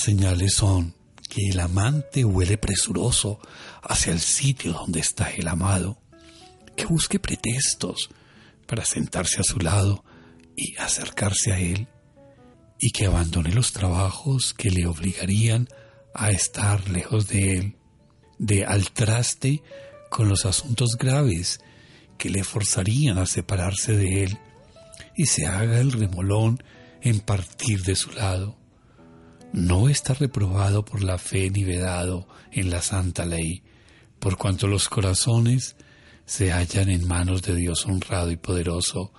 Señales 0.00 0.54
son 0.54 0.94
que 1.28 1.48
el 1.50 1.60
amante 1.60 2.24
huele 2.24 2.58
presuroso 2.58 3.38
hacia 3.82 4.12
el 4.12 4.20
sitio 4.20 4.72
donde 4.72 5.00
está 5.00 5.30
el 5.30 5.48
amado, 5.48 5.98
que 6.76 6.86
busque 6.86 7.18
pretextos 7.18 8.08
para 8.66 8.84
sentarse 8.84 9.40
a 9.40 9.44
su 9.44 9.58
lado 9.58 10.04
y 10.56 10.76
acercarse 10.76 11.52
a 11.52 11.58
él, 11.58 11.88
y 12.78 12.90
que 12.90 13.06
abandone 13.06 13.52
los 13.52 13.72
trabajos 13.72 14.54
que 14.54 14.70
le 14.70 14.86
obligarían 14.86 15.68
a 16.14 16.30
estar 16.30 16.88
lejos 16.88 17.28
de 17.28 17.58
él, 17.58 17.76
de 18.38 18.64
al 18.64 18.90
traste 18.90 19.62
con 20.10 20.28
los 20.28 20.46
asuntos 20.46 20.96
graves 20.98 21.60
que 22.18 22.28
le 22.30 22.44
forzarían 22.44 23.18
a 23.18 23.26
separarse 23.26 23.96
de 23.96 24.24
él 24.24 24.38
y 25.16 25.26
se 25.26 25.46
haga 25.46 25.80
el 25.80 25.92
remolón 25.92 26.62
en 27.00 27.20
partir 27.20 27.82
de 27.82 27.96
su 27.96 28.10
lado. 28.12 28.61
No 29.52 29.88
está 29.88 30.14
reprobado 30.14 30.84
por 30.84 31.02
la 31.02 31.18
fe 31.18 31.50
ni 31.50 31.62
vedado 31.62 32.26
en 32.50 32.70
la 32.70 32.80
santa 32.80 33.26
ley, 33.26 33.62
por 34.18 34.38
cuanto 34.38 34.66
los 34.66 34.88
corazones 34.88 35.76
se 36.24 36.52
hallan 36.52 36.88
en 36.88 37.06
manos 37.06 37.42
de 37.42 37.54
Dios 37.54 37.84
honrado 37.84 38.30
y 38.30 38.36
poderoso, 38.36 39.12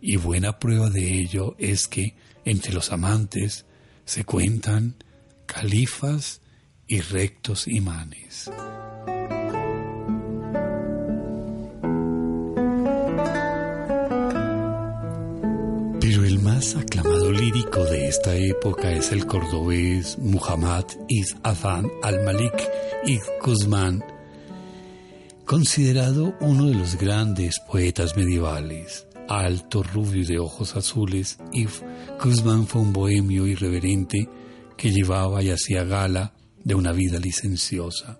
y 0.00 0.16
buena 0.16 0.58
prueba 0.58 0.90
de 0.90 1.18
ello 1.18 1.56
es 1.58 1.88
que 1.88 2.16
entre 2.44 2.74
los 2.74 2.92
amantes 2.92 3.64
se 4.04 4.24
cuentan 4.24 4.96
califas 5.46 6.40
y 6.86 7.00
rectos 7.00 7.66
imanes. 7.66 8.50
Pero 16.10 16.24
el 16.24 16.40
más 16.40 16.74
aclamado 16.74 17.30
lírico 17.30 17.84
de 17.84 18.08
esta 18.08 18.34
época 18.34 18.90
es 18.90 19.12
el 19.12 19.26
cordobés 19.26 20.18
Muhammad 20.18 20.84
Iz 21.06 21.36
Afan 21.44 21.88
al-Malik 22.02 22.68
Iz 23.06 23.20
Guzmán, 23.40 24.02
considerado 25.44 26.34
uno 26.40 26.66
de 26.66 26.74
los 26.74 26.96
grandes 26.96 27.60
poetas 27.60 28.16
medievales. 28.16 29.06
Alto, 29.28 29.84
rubio 29.84 30.22
y 30.22 30.24
de 30.26 30.40
ojos 30.40 30.74
azules, 30.74 31.38
If 31.52 31.80
Guzmán 32.20 32.66
fue 32.66 32.82
un 32.82 32.92
bohemio 32.92 33.46
irreverente 33.46 34.28
que 34.76 34.90
llevaba 34.90 35.44
y 35.44 35.50
hacía 35.50 35.84
gala 35.84 36.34
de 36.64 36.74
una 36.74 36.90
vida 36.90 37.20
licenciosa. 37.20 38.18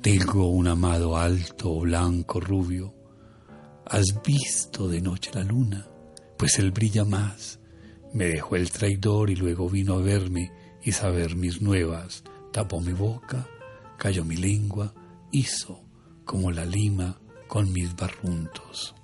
Tengo 0.00 0.48
un 0.48 0.68
amado 0.68 1.18
alto, 1.18 1.80
blanco, 1.80 2.40
rubio. 2.40 2.94
¿Has 3.84 4.06
visto 4.24 4.88
de 4.88 5.02
noche 5.02 5.32
la 5.34 5.44
luna? 5.44 5.87
Pues 6.38 6.58
él 6.58 6.70
brilla 6.70 7.04
más. 7.04 7.58
Me 8.14 8.26
dejó 8.26 8.56
el 8.56 8.70
traidor 8.70 9.28
y 9.28 9.36
luego 9.36 9.68
vino 9.68 9.94
a 9.94 9.98
verme 9.98 10.52
y 10.82 10.92
saber 10.92 11.36
mis 11.36 11.60
nuevas. 11.60 12.22
Tapó 12.52 12.80
mi 12.80 12.92
boca, 12.92 13.46
cayó 13.98 14.24
mi 14.24 14.36
lengua, 14.36 14.94
hizo 15.32 15.82
como 16.24 16.50
la 16.50 16.64
lima 16.64 17.18
con 17.48 17.72
mis 17.72 17.94
barruntos. 17.96 18.94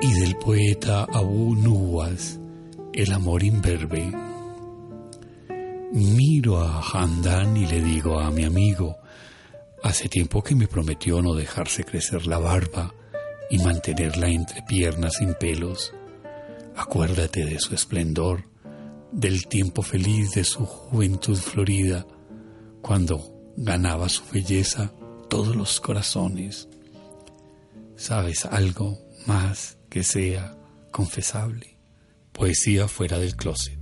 Y 0.00 0.20
del 0.20 0.36
poeta 0.36 1.04
Abu 1.04 1.54
Nuwas, 1.54 2.38
El 2.92 3.12
amor 3.12 3.42
imberbe. 3.42 4.31
Miro 5.94 6.58
a 6.58 6.80
Handan 6.80 7.54
y 7.54 7.66
le 7.66 7.82
digo 7.82 8.18
a 8.18 8.30
mi 8.30 8.44
amigo, 8.44 8.96
hace 9.82 10.08
tiempo 10.08 10.42
que 10.42 10.54
me 10.54 10.66
prometió 10.66 11.20
no 11.20 11.34
dejarse 11.34 11.84
crecer 11.84 12.26
la 12.26 12.38
barba 12.38 12.94
y 13.50 13.58
mantenerla 13.58 14.28
entre 14.28 14.62
piernas 14.62 15.16
sin 15.16 15.34
pelos. 15.34 15.92
Acuérdate 16.76 17.44
de 17.44 17.58
su 17.60 17.74
esplendor 17.74 18.44
del 19.10 19.46
tiempo 19.48 19.82
feliz 19.82 20.30
de 20.30 20.44
su 20.44 20.64
juventud 20.64 21.36
florida, 21.36 22.06
cuando 22.80 23.52
ganaba 23.58 24.08
su 24.08 24.22
belleza 24.32 24.94
todos 25.28 25.54
los 25.54 25.78
corazones. 25.78 26.70
¿Sabes 27.96 28.46
algo 28.46 28.98
más 29.26 29.76
que 29.90 30.02
sea 30.02 30.56
confesable? 30.90 31.76
Poesía 32.32 32.88
fuera 32.88 33.18
del 33.18 33.36
closet. 33.36 33.81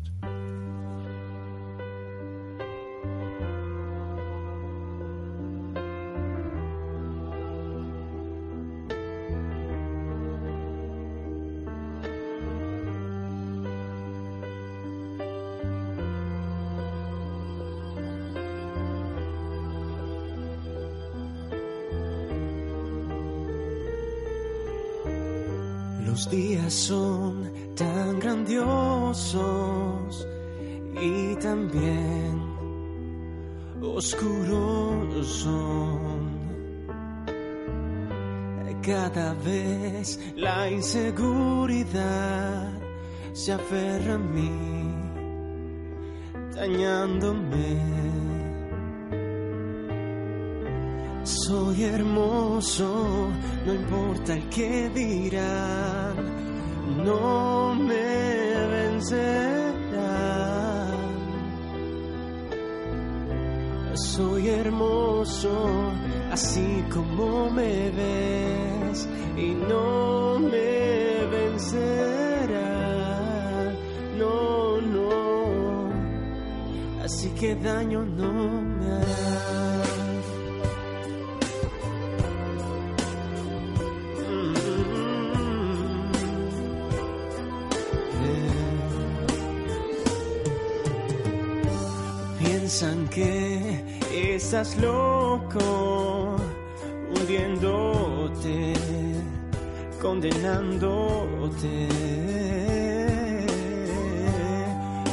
Condenándote. 100.00 101.88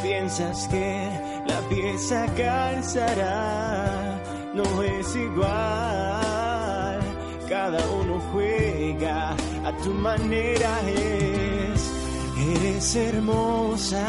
Piensas 0.02 0.68
que 0.68 1.10
la 1.48 1.60
pieza 1.70 2.26
calzará, 2.36 4.22
no 4.54 4.84
es 4.84 5.16
igual. 5.16 7.00
Cada 7.48 7.80
uno 7.92 8.20
juega 8.32 9.32
a 9.66 9.72
tu 9.84 9.92
manera, 9.94 10.80
es. 10.88 11.94
Eres 12.40 12.96
hermosa, 12.96 14.08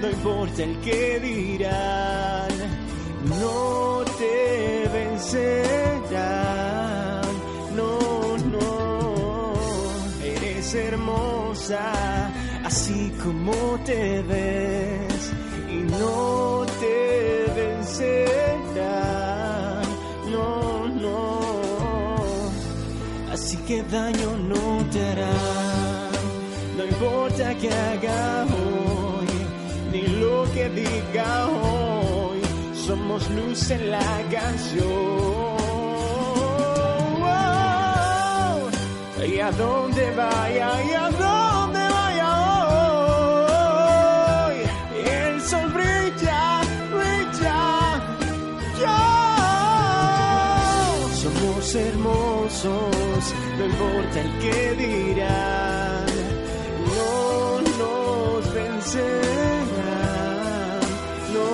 no 0.00 0.08
importa 0.08 0.62
el 0.62 0.80
que 0.80 1.20
dirán, 1.20 2.48
no 3.38 4.02
te 4.18 4.88
vencerán, 4.92 5.79
hermosa, 10.74 12.30
así 12.64 13.12
como 13.22 13.52
te 13.84 14.22
ves, 14.22 15.32
y 15.68 15.76
no 15.90 16.64
te 16.80 17.52
vencerán, 17.60 18.72
no, 20.30 20.88
no, 20.88 21.40
así 23.32 23.56
que 23.58 23.82
daño 23.84 24.36
no 24.36 24.84
te 24.90 25.00
harán. 25.06 26.10
No 26.76 26.84
importa 26.84 27.54
que 27.58 27.68
haga 27.68 28.46
hoy, 28.46 29.28
ni 29.92 30.02
lo 30.20 30.44
que 30.52 30.68
diga 30.70 31.48
hoy, 31.48 32.40
somos 32.86 33.28
luz 33.30 33.70
en 33.70 33.90
la 33.90 34.22
canción. 34.30 35.69
Y 39.26 39.38
a 39.38 39.50
dónde 39.52 40.10
vaya, 40.12 40.82
y 40.82 40.92
a 40.92 41.10
dónde 41.10 41.88
vaya 41.88 42.28
hoy, 44.46 44.56
el 45.04 45.40
sol 45.42 45.72
brilla, 45.72 46.60
brilla, 46.90 47.62
yo. 48.80 48.98
Somos 51.22 51.76
no 53.58 53.64
importa 53.66 54.20
el 54.20 54.30
que 54.38 54.58
dirán, 54.84 56.06
no 56.96 57.60
nos 57.78 58.54
vencerán, 58.54 59.60
no, 61.34 61.48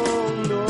no, 0.48 0.66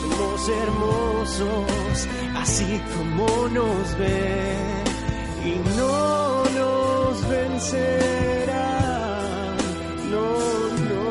somos 0.00 0.40
hermosos, 0.48 1.96
así 2.36 2.80
como 2.96 3.26
nos 3.48 3.98
ven, 3.98 4.75
y 5.46 5.54
no 5.78 6.44
nos 6.58 7.28
vencerán, 7.28 8.66
no, 10.10 10.28
no, 10.90 11.04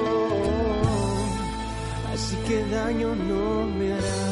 así 2.13 2.35
que 2.47 2.57
daño 2.65 3.09
no 3.15 3.65
me 3.77 3.93
hará. 3.93 4.25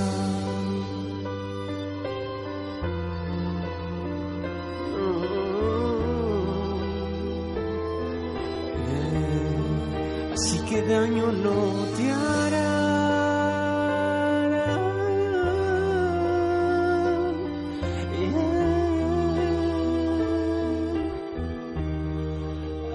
Así 10.34 10.58
que 10.70 10.82
daño 10.82 11.32
no 11.32 11.58
te 11.96 12.12
hará. 12.12 12.63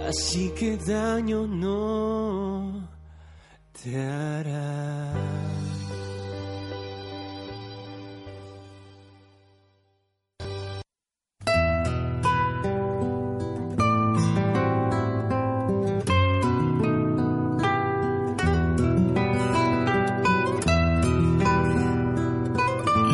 Así 0.08 0.48
que 0.58 0.78
daño 0.78 1.46
no 1.46 2.88
te 3.78 3.94
hará. 3.94 5.12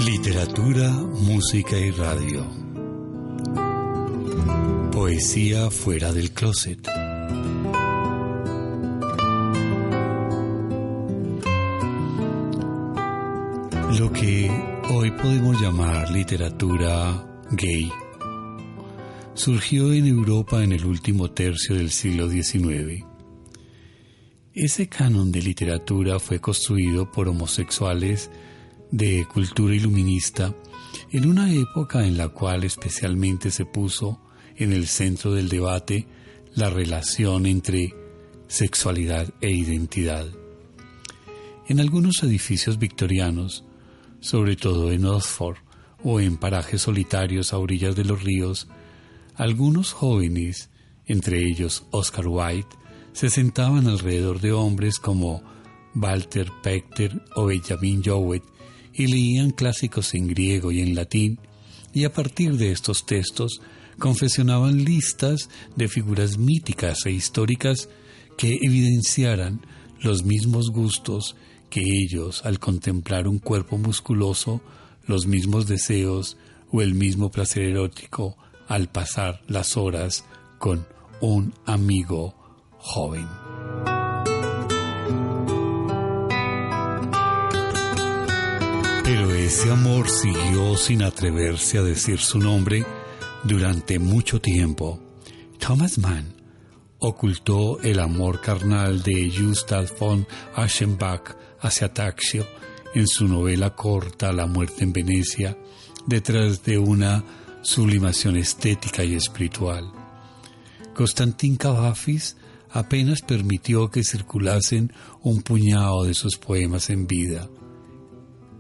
Literatura, 0.07 0.91
música 0.91 1.77
y 1.77 1.91
radio. 1.91 2.74
Poesía 5.15 5.71
fuera 5.71 6.13
del 6.13 6.33
closet. 6.33 6.89
Lo 13.97 14.13
que 14.13 14.51
hoy 14.91 15.13
podemos 15.13 15.61
llamar 15.63 16.11
literatura 16.11 17.25
gay 17.53 17.93
surgió 19.35 19.93
en 19.93 20.09
Europa 20.09 20.65
en 20.65 20.73
el 20.73 20.85
último 20.85 21.31
tercio 21.31 21.77
del 21.77 21.93
siglo 21.93 22.29
XIX. 22.29 23.05
Ese 24.53 24.89
canon 24.89 25.31
de 25.31 25.43
literatura 25.43 26.19
fue 26.19 26.41
construido 26.41 27.13
por 27.13 27.29
homosexuales 27.29 28.33
de 28.91 29.25
cultura 29.33 29.77
iluminista 29.77 30.53
en 31.13 31.29
una 31.29 31.53
época 31.53 32.05
en 32.05 32.19
la 32.19 32.31
cual 32.31 32.65
especialmente 32.65 33.53
se 33.53 33.65
puso 33.65 34.24
en 34.57 34.73
el 34.73 34.87
centro 34.87 35.33
del 35.33 35.49
debate 35.49 36.07
la 36.55 36.71
relación 36.71 37.47
entre 37.47 37.95
sexualidad 38.49 39.33
e 39.41 39.51
identidad. 39.51 40.27
En 41.67 41.81
algunos 41.81 42.23
edificios 42.23 42.79
victorianos, 42.79 43.65
sobre 44.21 44.57
todo 44.57 44.93
en 44.93 45.07
Oxford 45.07 45.57
o 46.03 46.21
en 46.21 46.37
parajes 46.37 46.83
solitarios 46.83 47.53
a 47.53 47.59
orillas 47.59 47.97
de 47.97 48.05
los 48.05 48.23
ríos, 48.23 48.69
algunos 49.35 49.93
jóvenes, 49.93 50.71
entre 51.07 51.43
ellos 51.43 51.85
Oscar 51.91 52.29
Wilde, 52.29 52.69
se 53.13 53.31
sentaban 53.31 53.87
alrededor 53.87 54.41
de 54.41 54.53
hombres 54.53 54.99
como 54.99 55.43
Walter 55.95 56.51
Pechter 56.63 57.23
o 57.35 57.47
Benjamin 57.47 58.03
Jowett 58.05 58.45
y 58.93 59.07
leían 59.07 59.51
clásicos 59.51 60.15
en 60.15 60.29
griego 60.29 60.71
y 60.71 60.81
en 60.81 60.95
latín, 60.95 61.39
y 61.93 62.05
a 62.05 62.13
partir 62.13 62.57
de 62.57 62.73
estos 62.73 63.07
textos 63.07 63.61
confesionaban 63.99 64.85
listas 64.85 65.49
de 65.77 65.89
figuras 65.89 66.39
míticas 66.39 67.07
e 67.07 67.11
históricas 67.11 67.89
que 68.37 68.59
evidenciaran 68.63 69.61
los 70.01 70.25
mismos 70.25 70.71
gustos 70.71 71.37
que 71.71 71.81
ellos 71.81 72.45
al 72.45 72.59
contemplar 72.59 73.27
un 73.27 73.39
cuerpo 73.39 73.79
musculoso, 73.79 74.61
los 75.07 75.27
mismos 75.27 75.67
deseos 75.67 76.37
o 76.71 76.83
el 76.83 76.95
mismo 76.95 77.31
placer 77.31 77.65
erótico 77.65 78.37
al 78.69 78.89
pasar 78.89 79.43
las 79.49 79.77
horas 79.77 80.25
con 80.59 80.87
un 81.21 81.53
amigo 81.67 82.35
joven. 82.79 83.27
Pero 89.05 89.31
ese 89.35 89.71
amor 89.71 90.09
siguió 90.09 90.77
sin 90.77 91.03
atreverse 91.03 91.79
a 91.79 91.83
decir 91.83 92.19
su 92.19 92.39
nombre 92.39 92.85
durante 93.45 93.99
mucho 93.99 94.41
tiempo. 94.41 95.01
Thomas 95.59 95.99
Mann 95.99 96.35
ocultó 96.99 97.81
el 97.81 98.01
amor 98.01 98.41
carnal 98.41 99.03
de 99.03 99.31
Gustav 99.31 99.91
von 99.99 100.27
Aschenbach 100.55 101.37
hacia 101.61 101.93
Taxio 101.93 102.47
en 102.95 103.07
su 103.07 103.29
novela 103.29 103.75
corta 103.75 104.33
La 104.33 104.47
muerte 104.47 104.85
en 104.85 104.93
Venecia, 104.93 105.57
detrás 106.07 106.63
de 106.65 106.79
una 106.79 107.25
sublimación 107.63 108.37
estética 108.37 109.05
y 109.05 109.15
espiritual. 109.15 109.91
Constantin 110.95 111.57
Cavafis 111.57 112.37
apenas 112.71 113.23
permitió 113.23 113.91
que 113.91 114.05
circulasen 114.05 114.93
un 115.23 115.43
puñado 115.43 116.05
de 116.05 116.15
sus 116.15 116.37
poemas 116.37 116.91
en 116.91 117.07
vida. 117.07 117.49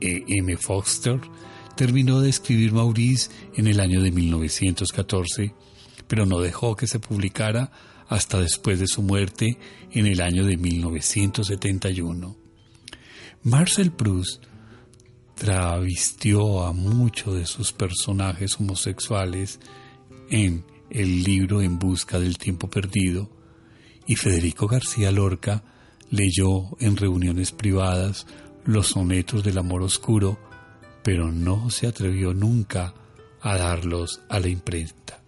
E. 0.00 0.24
M. 0.26 0.56
Foster 0.56 1.20
terminó 1.76 2.20
de 2.20 2.30
escribir 2.30 2.72
Maurice 2.72 3.30
en 3.54 3.66
el 3.66 3.80
año 3.80 4.02
de 4.02 4.10
1914, 4.10 5.54
pero 6.06 6.26
no 6.26 6.40
dejó 6.40 6.76
que 6.76 6.86
se 6.86 7.00
publicara 7.00 7.70
hasta 8.08 8.40
después 8.40 8.78
de 8.78 8.86
su 8.86 9.02
muerte 9.02 9.58
en 9.92 10.06
el 10.06 10.20
año 10.20 10.44
de 10.44 10.56
1971. 10.56 12.36
Marcel 13.42 13.92
Proust 13.92 14.44
travestió 15.34 16.64
a 16.64 16.72
muchos 16.72 17.34
de 17.34 17.46
sus 17.46 17.72
personajes 17.72 18.58
homosexuales 18.58 19.60
en 20.30 20.64
el 20.90 21.24
libro 21.24 21.60
En 21.60 21.78
busca 21.78 22.20
del 22.20 22.38
tiempo 22.38 22.68
perdido 22.70 23.30
y 24.06 24.16
Federico 24.16 24.66
García 24.66 25.10
Lorca 25.10 25.64
leyó 26.10 26.76
en 26.78 26.96
reuniones 26.96 27.52
privadas 27.52 28.26
los 28.64 28.88
sonetos 28.88 29.42
del 29.42 29.58
amor 29.58 29.82
oscuro, 29.82 30.38
pero 31.04 31.30
no 31.30 31.70
se 31.70 31.86
atrevió 31.86 32.32
nunca 32.32 32.94
a 33.42 33.58
darlos 33.58 34.22
a 34.30 34.40
la 34.40 34.48
imprenta. 34.48 35.22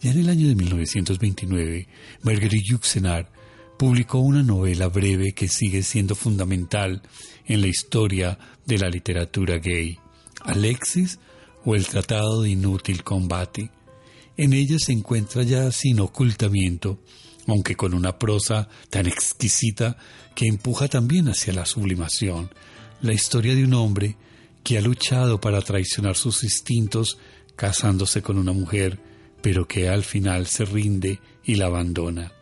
Ya 0.00 0.12
en 0.12 0.20
el 0.20 0.28
año 0.28 0.46
de 0.46 0.54
1929, 0.54 1.88
Marguerite 2.22 2.70
Yourcenar 2.70 3.32
publicó 3.76 4.20
una 4.20 4.44
novela 4.44 4.86
breve 4.86 5.32
que 5.32 5.48
sigue 5.48 5.82
siendo 5.82 6.14
fundamental 6.14 7.02
en 7.44 7.60
la 7.60 7.66
historia 7.66 8.38
de 8.66 8.78
la 8.78 8.88
literatura 8.88 9.58
gay, 9.58 9.98
Alexis 10.42 11.18
o 11.64 11.74
el 11.74 11.84
Tratado 11.88 12.42
de 12.42 12.50
Inútil 12.50 13.02
Combate. 13.02 13.72
En 14.36 14.52
ella 14.52 14.76
se 14.78 14.92
encuentra 14.92 15.42
ya 15.42 15.72
sin 15.72 15.98
ocultamiento, 15.98 17.00
aunque 17.48 17.74
con 17.74 17.94
una 17.94 18.16
prosa 18.16 18.68
tan 18.90 19.08
exquisita 19.08 19.96
que 20.36 20.46
empuja 20.46 20.86
también 20.86 21.28
hacia 21.28 21.52
la 21.52 21.66
sublimación, 21.66 22.48
la 23.00 23.12
historia 23.12 23.56
de 23.56 23.64
un 23.64 23.74
hombre 23.74 24.16
que 24.62 24.78
ha 24.78 24.80
luchado 24.80 25.40
para 25.40 25.62
traicionar 25.62 26.16
sus 26.16 26.44
instintos 26.44 27.18
casándose 27.56 28.22
con 28.22 28.38
una 28.38 28.52
mujer, 28.52 29.00
pero 29.42 29.66
que 29.66 29.88
al 29.88 30.04
final 30.04 30.46
se 30.46 30.64
rinde 30.64 31.20
y 31.44 31.56
la 31.56 31.66
abandona. 31.66 32.32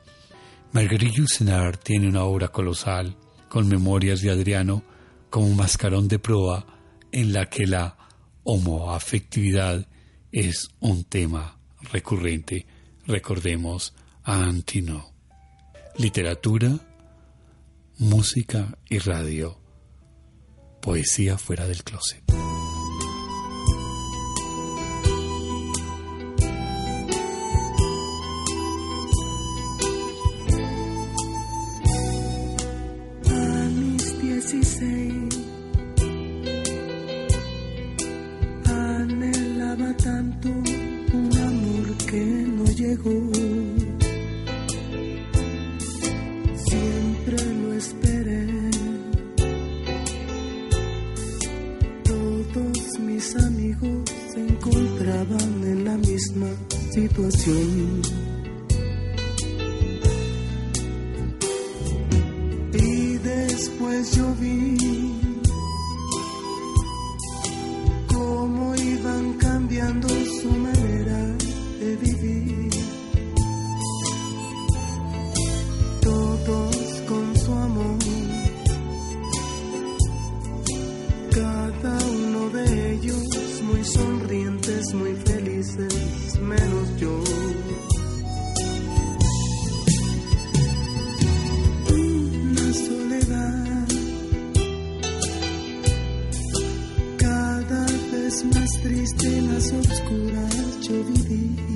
Marguerite 0.73 1.17
Yourcenar 1.17 1.77
tiene 1.79 2.09
una 2.09 2.25
obra 2.25 2.49
colosal, 2.49 3.17
con 3.49 3.69
memorias 3.69 4.21
de 4.21 4.31
Adriano, 4.31 4.83
como 5.31 5.49
mascarón 5.55 6.09
de 6.09 6.19
proa, 6.19 6.67
en 7.13 7.33
la 7.33 7.47
que 7.47 7.67
la 7.67 7.97
homoafectividad 8.43 9.87
es 10.33 10.69
un 10.81 11.05
tema 11.05 11.59
recurrente. 11.93 12.67
Recordemos 13.07 13.95
a 14.23 14.43
Antino. 14.43 15.13
Literatura, 15.97 16.79
música 17.99 18.77
y 18.91 18.99
radio. 18.99 19.66
Poesía 20.87 21.37
fuera 21.37 21.67
del 21.67 21.83
closet. 21.83 22.23
más 98.59 98.71
triste, 98.83 99.43
las 99.43 99.73
oscuras 99.73 100.81
yo 100.81 101.05
viví. 101.05 101.76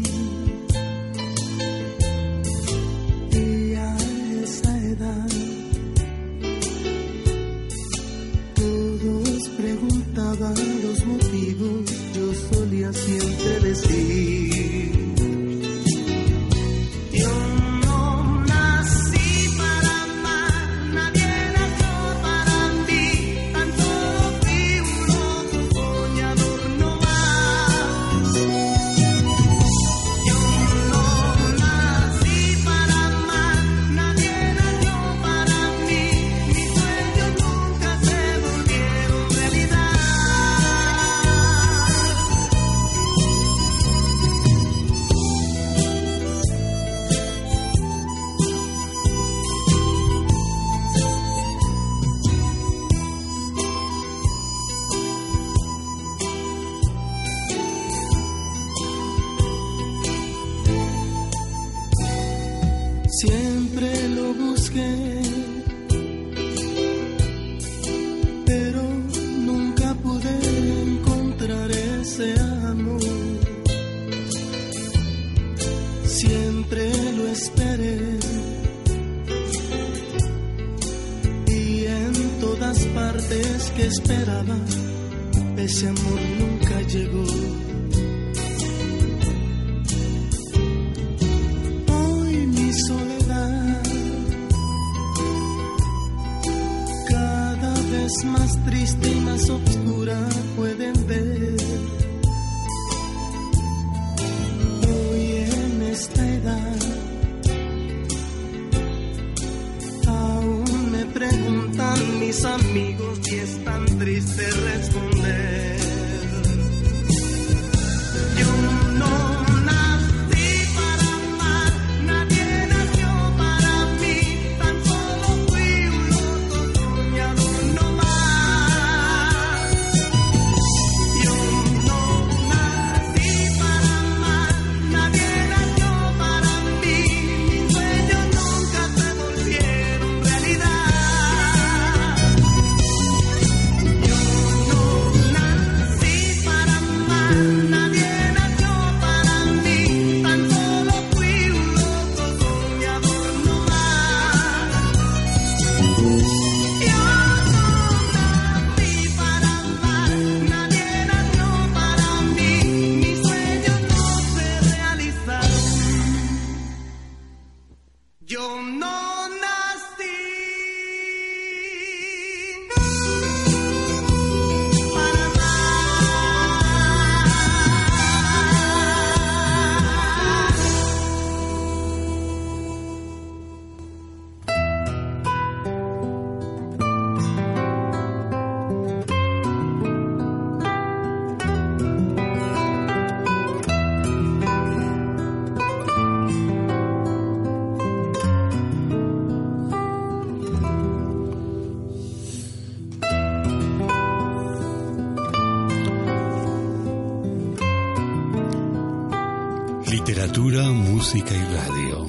música 211.13 211.35
y 211.35 211.43
radio. 211.57 212.07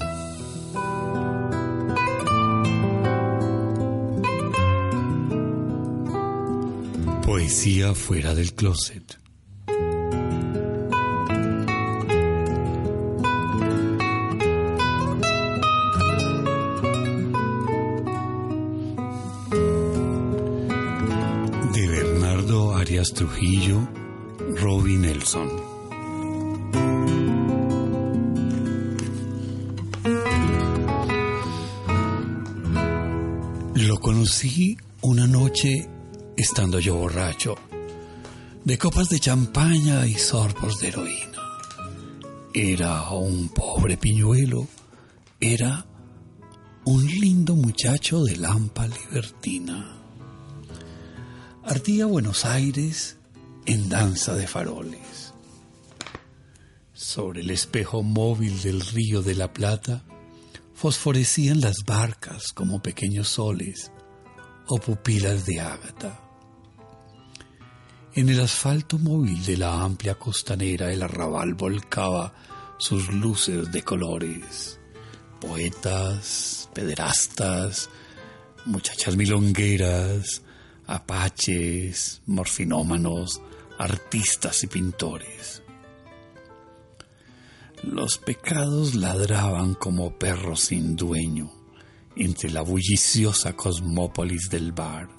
Poesía 7.26 7.96
fuera 7.96 8.36
del 8.36 8.54
closet. 8.54 9.18
De 21.74 21.88
Bernardo 21.88 22.76
Arias 22.76 23.12
Trujillo, 23.16 23.80
Robbie 24.58 24.98
Nelson. 24.98 25.81
Conocí 34.42 34.76
una 35.02 35.28
noche 35.28 35.88
estando 36.36 36.80
yo 36.80 36.96
borracho, 36.96 37.56
de 38.66 38.78
copas 38.78 39.10
de 39.10 39.20
champaña 39.20 40.08
y 40.08 40.16
sorbos 40.16 40.80
de 40.80 40.88
heroína. 40.88 41.42
Era 42.52 43.12
un 43.12 43.50
pobre 43.50 43.98
piñuelo, 43.98 44.68
era 45.40 45.86
un 46.86 47.06
lindo 47.06 47.56
muchacho 47.56 48.24
de 48.24 48.38
lampa 48.38 48.88
libertina. 48.88 50.02
Ardía 51.64 52.08
Buenos 52.08 52.44
Aires 52.44 53.18
en 53.68 53.90
danza 53.90 54.34
de 54.34 54.48
faroles. 54.48 55.36
Sobre 56.94 57.42
el 57.42 57.52
espejo 57.52 58.02
móvil 58.02 58.60
del 58.64 58.82
río 58.82 59.22
de 59.22 59.36
la 59.36 59.54
Plata 59.54 60.04
fosforecían 60.74 61.62
las 61.62 61.84
barcas 61.86 62.54
como 62.54 62.82
pequeños 62.82 63.28
soles 63.28 63.92
o 64.68 64.80
pupilas 64.80 65.46
de 65.46 65.60
ágata. 65.60 66.20
En 68.14 68.28
el 68.28 68.42
asfalto 68.42 68.98
móvil 68.98 69.46
de 69.46 69.58
la 69.58 69.82
amplia 69.82 70.16
costanera 70.16 70.92
el 70.92 71.02
arrabal 71.02 71.54
volcaba 71.54 72.34
sus 72.78 73.08
luces 73.14 73.72
de 73.72 73.84
colores. 73.84 74.80
Poetas, 75.40 76.70
pederastas, 76.74 77.90
muchachas 78.66 79.16
milongueras, 79.16 80.42
apaches, 80.88 82.22
morfinómanos, 82.26 83.42
artistas 83.80 84.64
y 84.64 84.68
pintores. 84.68 85.64
Los 87.84 88.18
pecados 88.18 88.94
ladraban 88.94 89.74
como 89.74 90.18
perros 90.20 90.60
sin 90.62 90.96
dueño 90.96 91.61
entre 92.16 92.50
la 92.50 92.62
bulliciosa 92.62 93.54
cosmópolis 93.54 94.50
del 94.50 94.72
bar. 94.72 95.10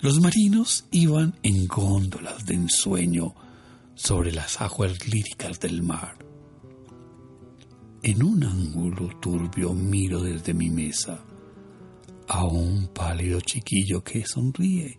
Los 0.00 0.20
marinos 0.20 0.84
iban 0.90 1.38
en 1.42 1.66
góndolas 1.66 2.44
de 2.44 2.54
ensueño 2.54 3.34
sobre 3.94 4.32
las 4.32 4.60
aguas 4.60 5.06
líricas 5.08 5.60
del 5.60 5.82
mar. 5.82 6.18
En 8.02 8.22
un 8.22 8.44
ángulo 8.44 9.08
turbio 9.18 9.72
miro 9.72 10.20
desde 10.20 10.52
mi 10.52 10.68
mesa 10.68 11.24
a 12.28 12.44
un 12.44 12.88
pálido 12.88 13.40
chiquillo 13.40 14.02
que 14.02 14.26
sonríe 14.26 14.98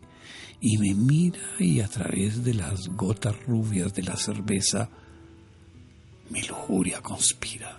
y 0.59 0.77
me 0.77 0.93
mira 0.95 1.39
y 1.59 1.81
a 1.81 1.87
través 1.87 2.43
de 2.43 2.55
las 2.55 2.87
gotas 2.87 3.35
rubias 3.45 3.93
de 3.93 4.03
la 4.03 4.15
cerveza 4.15 4.89
mi 6.31 6.41
lujuria 6.41 7.01
conspira. 7.01 7.77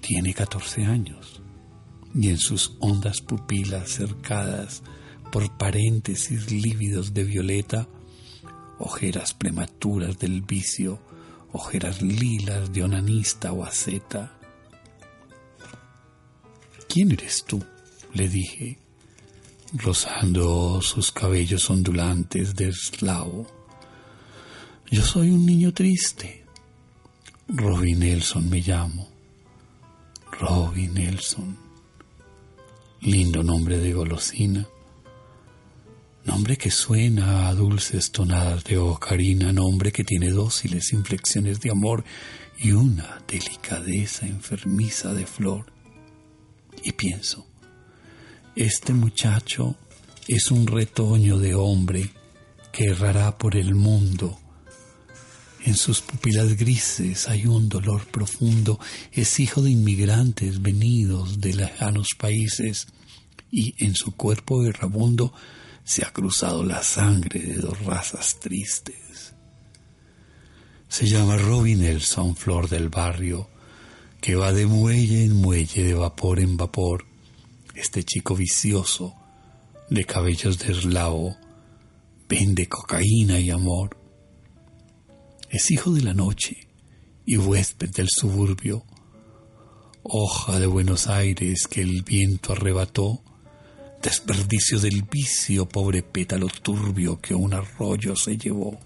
Tiene 0.00 0.32
14 0.32 0.84
años 0.84 1.42
y 2.14 2.28
en 2.28 2.38
sus 2.38 2.76
hondas 2.80 3.20
pupilas 3.20 3.90
cercadas 3.90 4.82
por 5.32 5.56
paréntesis 5.56 6.50
lívidos 6.50 7.12
de 7.12 7.24
violeta, 7.24 7.88
ojeras 8.78 9.34
prematuras 9.34 10.18
del 10.18 10.42
vicio, 10.42 11.00
ojeras 11.52 12.02
lilas 12.02 12.72
de 12.72 12.84
onanista 12.84 13.52
o 13.52 13.64
aceta. 13.64 14.32
¿Quién 16.88 17.10
eres 17.12 17.44
tú? 17.44 17.62
le 18.12 18.28
dije, 18.28 18.78
rozando 19.72 20.80
sus 20.80 21.10
cabellos 21.10 21.68
ondulantes 21.68 22.54
de 22.54 22.68
eslavo. 22.68 23.46
Yo 24.88 25.02
soy 25.02 25.30
un 25.30 25.44
niño 25.44 25.72
triste. 25.74 26.44
Robin 27.48 27.98
Nelson 27.98 28.48
me 28.48 28.60
llamo. 28.60 29.08
Robin 30.38 30.94
Nelson. 30.94 31.63
Lindo 33.04 33.42
nombre 33.42 33.78
de 33.78 33.92
golosina. 33.92 34.66
Nombre 36.24 36.56
que 36.56 36.70
suena 36.70 37.48
a 37.48 37.54
dulces 37.54 38.10
tonadas 38.10 38.64
de 38.64 38.78
ocarina, 38.78 39.52
nombre 39.52 39.92
que 39.92 40.04
tiene 40.04 40.30
dóciles 40.30 40.90
inflexiones 40.94 41.60
de 41.60 41.70
amor 41.70 42.02
y 42.58 42.72
una 42.72 43.22
delicadeza 43.28 44.26
enfermiza 44.26 45.12
de 45.12 45.26
flor. 45.26 45.66
Y 46.82 46.92
pienso, 46.92 47.46
este 48.56 48.94
muchacho 48.94 49.76
es 50.26 50.50
un 50.50 50.66
retoño 50.66 51.38
de 51.38 51.54
hombre 51.54 52.10
que 52.72 52.86
errará 52.86 53.36
por 53.36 53.54
el 53.54 53.74
mundo. 53.74 54.38
En 55.64 55.76
sus 55.76 56.02
pupilas 56.02 56.58
grises 56.58 57.26
hay 57.26 57.46
un 57.46 57.70
dolor 57.70 58.06
profundo, 58.06 58.78
es 59.12 59.40
hijo 59.40 59.62
de 59.62 59.70
inmigrantes 59.70 60.60
venidos 60.60 61.40
de 61.40 61.54
lejanos 61.54 62.10
países 62.18 62.86
y 63.50 63.74
en 63.82 63.94
su 63.94 64.14
cuerpo 64.14 64.62
errabundo 64.66 65.32
se 65.82 66.04
ha 66.04 66.12
cruzado 66.12 66.64
la 66.64 66.82
sangre 66.82 67.40
de 67.40 67.54
dos 67.54 67.82
razas 67.82 68.40
tristes. 68.40 69.32
Se 70.88 71.06
llama 71.06 71.38
Robin 71.38 71.80
Nelson, 71.80 72.36
flor 72.36 72.68
del 72.68 72.90
barrio, 72.90 73.48
que 74.20 74.36
va 74.36 74.52
de 74.52 74.66
muelle 74.66 75.24
en 75.24 75.34
muelle, 75.34 75.82
de 75.82 75.94
vapor 75.94 76.40
en 76.40 76.58
vapor, 76.58 77.06
este 77.74 78.04
chico 78.04 78.36
vicioso, 78.36 79.14
de 79.88 80.04
cabellos 80.04 80.58
de 80.58 80.72
eslavo, 80.72 81.36
vende 82.28 82.68
cocaína 82.68 83.40
y 83.40 83.50
amor. 83.50 84.03
Es 85.54 85.70
hijo 85.70 85.92
de 85.92 86.02
la 86.02 86.14
noche 86.14 86.66
y 87.24 87.36
huésped 87.36 87.90
del 87.90 88.08
suburbio, 88.10 88.84
hoja 90.02 90.58
de 90.58 90.66
Buenos 90.66 91.06
Aires 91.06 91.68
que 91.68 91.80
el 91.80 92.02
viento 92.02 92.54
arrebató, 92.54 93.22
desperdicio 94.02 94.80
del 94.80 95.02
vicio, 95.02 95.68
pobre 95.68 96.02
pétalo 96.02 96.48
turbio 96.48 97.20
que 97.20 97.36
un 97.36 97.54
arroyo 97.54 98.16
se 98.16 98.36
llevó. 98.36 98.80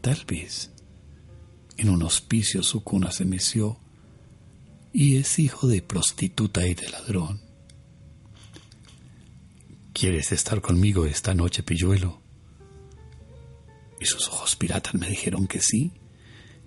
Tal 0.00 0.24
vez 0.28 0.70
en 1.76 1.88
un 1.90 2.04
hospicio 2.04 2.62
su 2.62 2.84
cuna 2.84 3.10
se 3.10 3.24
meció, 3.24 3.80
y 4.92 5.16
es 5.16 5.40
hijo 5.40 5.66
de 5.66 5.82
prostituta 5.82 6.68
y 6.68 6.74
de 6.74 6.88
ladrón. 6.88 7.40
¿Quieres 9.92 10.30
estar 10.30 10.60
conmigo 10.60 11.04
esta 11.04 11.34
noche, 11.34 11.64
pilluelo? 11.64 12.23
Y 14.04 14.06
sus 14.06 14.28
ojos 14.28 14.54
piratas 14.54 14.92
me 14.92 15.08
dijeron 15.08 15.46
que 15.46 15.60
sí. 15.60 15.90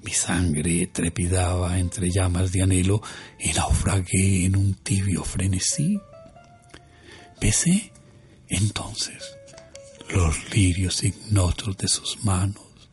Mi 0.01 0.11
sangre 0.11 0.87
trepidaba 0.87 1.77
entre 1.77 2.09
llamas 2.09 2.51
de 2.51 2.63
anhelo 2.63 2.99
y 3.39 3.53
naufragué 3.53 4.45
en 4.45 4.55
un 4.55 4.73
tibio 4.73 5.23
frenesí. 5.23 5.99
Besé 7.39 7.93
entonces 8.47 9.37
los 10.09 10.49
lirios 10.51 11.03
ignotos 11.03 11.77
de 11.77 11.87
sus 11.87 12.23
manos, 12.23 12.89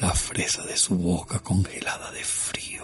la 0.00 0.14
fresa 0.14 0.64
de 0.64 0.78
su 0.78 0.94
boca 0.94 1.40
congelada 1.40 2.10
de 2.12 2.24
frío 2.24 2.78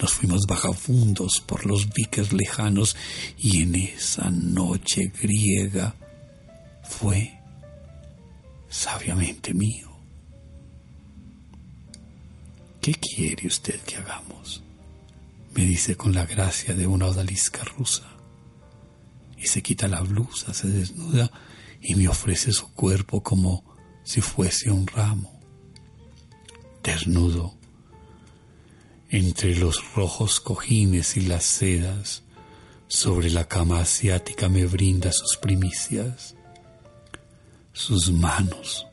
nos 0.00 0.12
fuimos 0.12 0.46
vagabundos 0.46 1.40
por 1.40 1.64
los 1.64 1.88
diques 1.90 2.32
lejanos 2.32 2.96
y 3.38 3.62
en 3.62 3.76
esa 3.76 4.28
noche 4.30 5.10
griega 5.22 5.94
fue 6.82 7.35
sabiamente 8.76 9.54
mío. 9.54 9.88
¿Qué 12.80 12.94
quiere 12.94 13.46
usted 13.46 13.80
que 13.80 13.96
hagamos? 13.96 14.62
me 15.54 15.64
dice 15.64 15.96
con 15.96 16.14
la 16.14 16.26
gracia 16.26 16.74
de 16.74 16.86
una 16.86 17.06
odalisca 17.06 17.64
rusa. 17.64 18.04
Y 19.38 19.46
se 19.46 19.62
quita 19.62 19.88
la 19.88 20.02
blusa, 20.02 20.52
se 20.52 20.68
desnuda 20.68 21.30
y 21.80 21.94
me 21.94 22.08
ofrece 22.08 22.52
su 22.52 22.74
cuerpo 22.74 23.22
como 23.22 23.64
si 24.04 24.20
fuese 24.20 24.70
un 24.70 24.86
ramo. 24.86 25.40
Desnudo, 26.82 27.54
entre 29.08 29.56
los 29.56 29.94
rojos 29.94 30.40
cojines 30.40 31.16
y 31.16 31.22
las 31.22 31.44
sedas, 31.44 32.22
sobre 32.86 33.30
la 33.30 33.48
cama 33.48 33.80
asiática 33.80 34.50
me 34.50 34.66
brinda 34.66 35.10
sus 35.10 35.38
primicias. 35.38 36.35
Sus 37.76 38.10
manos. 38.10 38.86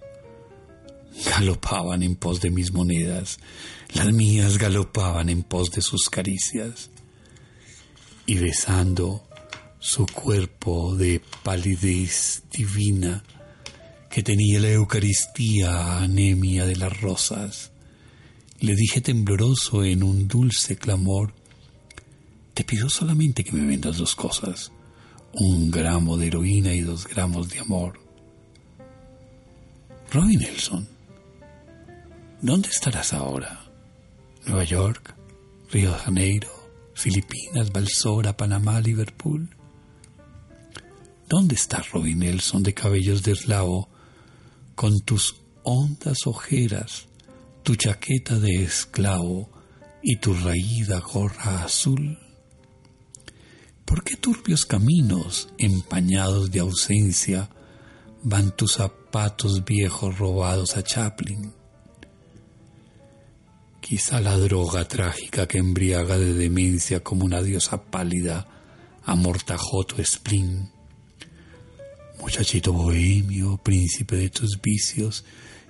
Galopaban 1.26 2.04
en 2.04 2.18
pos 2.18 2.42
de 2.42 2.50
mis 2.50 2.74
monedas, 2.74 3.40
las 3.94 4.12
mías 4.12 4.58
galopaban 4.58 5.30
en 5.30 5.44
pos 5.44 5.72
de 5.72 5.82
sus 5.82 6.10
caricias, 6.10 6.90
y 8.26 8.36
besando 8.36 9.24
su 9.80 10.06
cuerpo 10.06 10.96
de 10.98 11.22
palidez 11.44 12.44
divina 12.52 13.24
que 14.10 14.22
tenía 14.22 14.60
la 14.60 14.72
Eucaristía 14.72 16.00
anemia 16.00 16.66
de 16.66 16.76
las 16.76 17.00
rosas, 17.00 17.72
le 18.60 18.76
dije 18.76 19.00
tembloroso 19.00 19.86
en 19.86 20.04
un 20.04 20.28
dulce 20.28 20.76
clamor, 20.76 21.34
te 22.54 22.66
pido 22.66 22.90
solamente 22.90 23.46
que 23.46 23.54
me 23.54 23.66
vendas 23.66 23.98
dos 23.98 24.14
cosas, 24.14 24.74
un 25.32 25.72
gramo 25.72 26.18
de 26.18 26.28
heroína 26.28 26.74
y 26.74 26.82
dos 26.82 27.08
gramos 27.08 27.48
de 27.48 27.60
amor. 27.60 28.03
Robin 30.14 30.40
Nelson, 30.42 30.88
¿dónde 32.40 32.70
estarás 32.70 33.14
ahora? 33.14 33.66
¿Nueva 34.46 34.64
York? 34.64 35.16
¿Río 35.72 35.92
de 35.92 35.98
Janeiro? 35.98 36.50
¿Filipinas? 36.94 37.72
¿Balsora? 37.72 38.38
¿Panamá? 38.38 38.80
¿Liverpool? 38.80 39.50
¿Dónde 41.28 41.56
está 41.56 41.82
Robin 41.92 42.20
Nelson 42.20 42.62
de 42.62 42.76
cabellos 42.76 43.24
de 43.24 43.32
eslavo 43.32 43.90
con 44.76 45.00
tus 45.00 45.38
hondas 45.64 46.28
ojeras, 46.28 47.08
tu 47.64 47.76
chaqueta 47.76 48.38
de 48.38 48.66
esclavo 48.66 49.50
y 50.04 50.18
tu 50.18 50.36
raída 50.36 51.00
gorra 51.00 51.64
azul? 51.64 52.20
¿Por 53.84 54.04
qué 54.04 54.16
turbios 54.18 54.68
caminos 54.68 55.50
empañados 55.58 56.52
de 56.52 56.60
ausencia 56.60 57.50
van 58.24 58.56
tus 58.56 58.74
zapatos 58.74 59.64
viejos 59.66 60.18
robados 60.18 60.78
a 60.78 60.84
Chaplin? 60.84 61.54
Quizá 63.82 64.22
la 64.22 64.38
droga 64.38 64.88
trágica 64.88 65.46
que 65.46 65.58
embriaga 65.58 66.18
de 66.18 66.34
demencia 66.34 67.04
como 67.04 67.26
una 67.26 67.42
diosa 67.42 67.84
pálida 67.84 68.48
amortajó 69.04 69.84
tu 69.84 70.02
spleen. 70.04 70.72
Muchachito 72.22 72.72
bohemio, 72.72 73.58
príncipe 73.58 74.16
de 74.16 74.30
tus 74.30 74.62
vicios, 74.62 75.26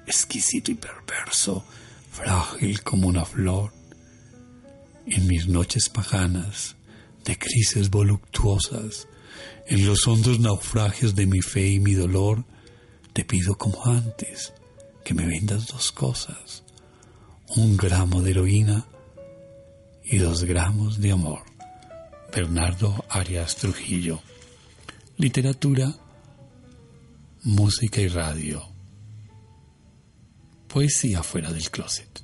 exquisito 0.05 0.69
y 0.69 0.75
perverso, 0.75 1.65
frágil 2.11 2.83
como 2.83 3.07
una 3.07 3.25
flor. 3.25 3.73
En 5.07 5.25
mis 5.25 5.47
noches 5.47 5.89
paganas, 5.89 6.75
de 7.25 7.37
crisis 7.37 7.89
voluptuosas, 7.89 9.07
en 9.67 9.85
los 9.85 10.07
hondos 10.07 10.39
naufragios 10.39 11.15
de 11.15 11.25
mi 11.25 11.41
fe 11.41 11.67
y 11.67 11.79
mi 11.79 11.93
dolor, 11.93 12.45
te 13.13 13.23
pido 13.23 13.55
como 13.57 13.85
antes 13.85 14.53
que 15.03 15.13
me 15.13 15.25
vendas 15.25 15.67
dos 15.67 15.91
cosas, 15.91 16.63
un 17.55 17.77
gramo 17.77 18.21
de 18.21 18.31
heroína 18.31 18.85
y 20.03 20.17
dos 20.17 20.43
gramos 20.43 20.99
de 20.99 21.11
amor. 21.11 21.43
Bernardo 22.33 23.05
Arias 23.09 23.55
Trujillo. 23.57 24.21
Literatura, 25.17 25.93
música 27.43 28.01
y 28.01 28.07
radio. 28.07 28.63
Poesía 30.67 31.21
fuera 31.21 31.53
del 31.53 31.69
closet. 31.69 32.22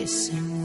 Estámonos, 0.00 0.26
salgamos. 0.26 0.59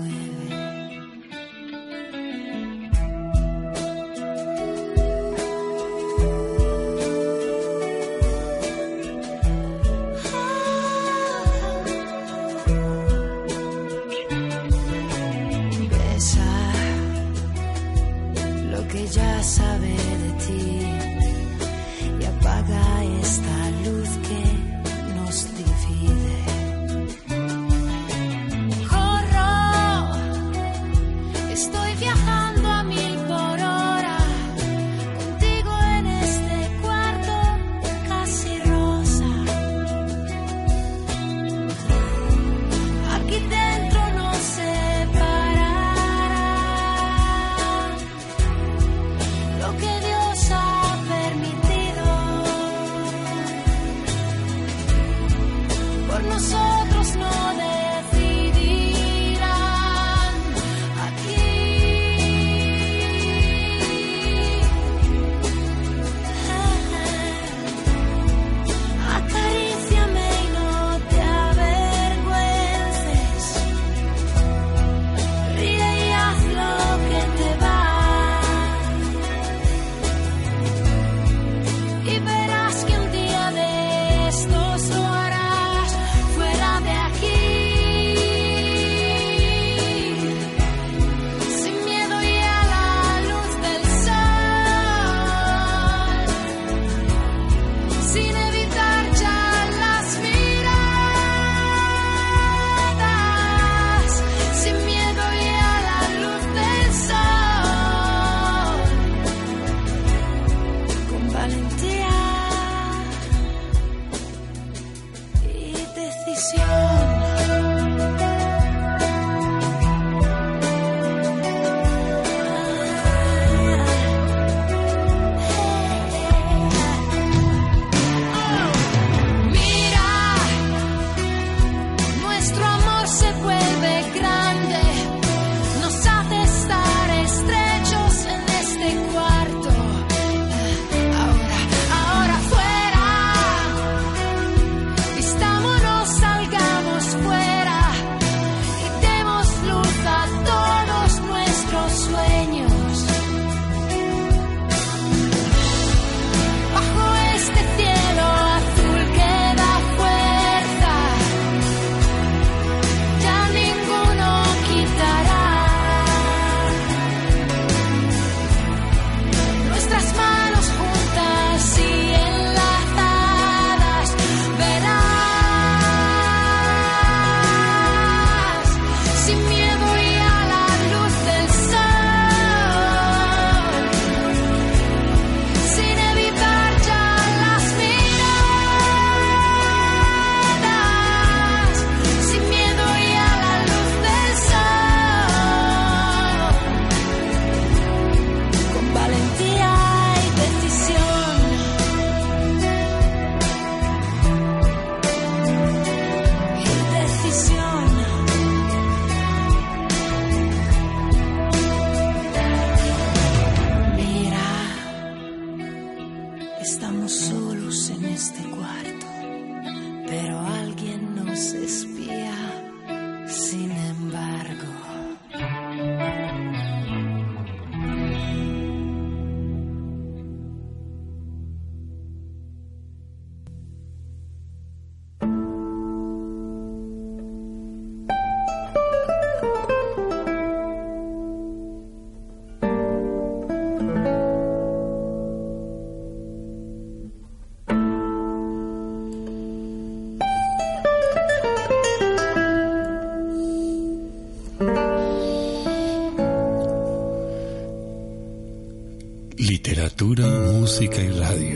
Música 260.76 261.02
y 261.02 261.10
radio. 261.10 261.56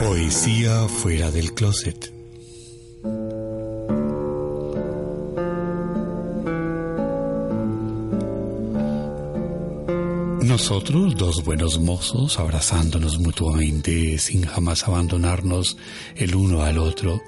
Poesía 0.00 0.88
fuera 0.88 1.30
del 1.30 1.54
closet. 1.54 2.12
Nosotros, 10.42 11.14
dos 11.16 11.44
buenos 11.44 11.78
mozos, 11.78 12.40
abrazándonos 12.40 13.20
mutuamente 13.20 14.18
sin 14.18 14.44
jamás 14.44 14.88
abandonarnos 14.88 15.76
el 16.16 16.34
uno 16.34 16.64
al 16.64 16.78
otro, 16.78 17.22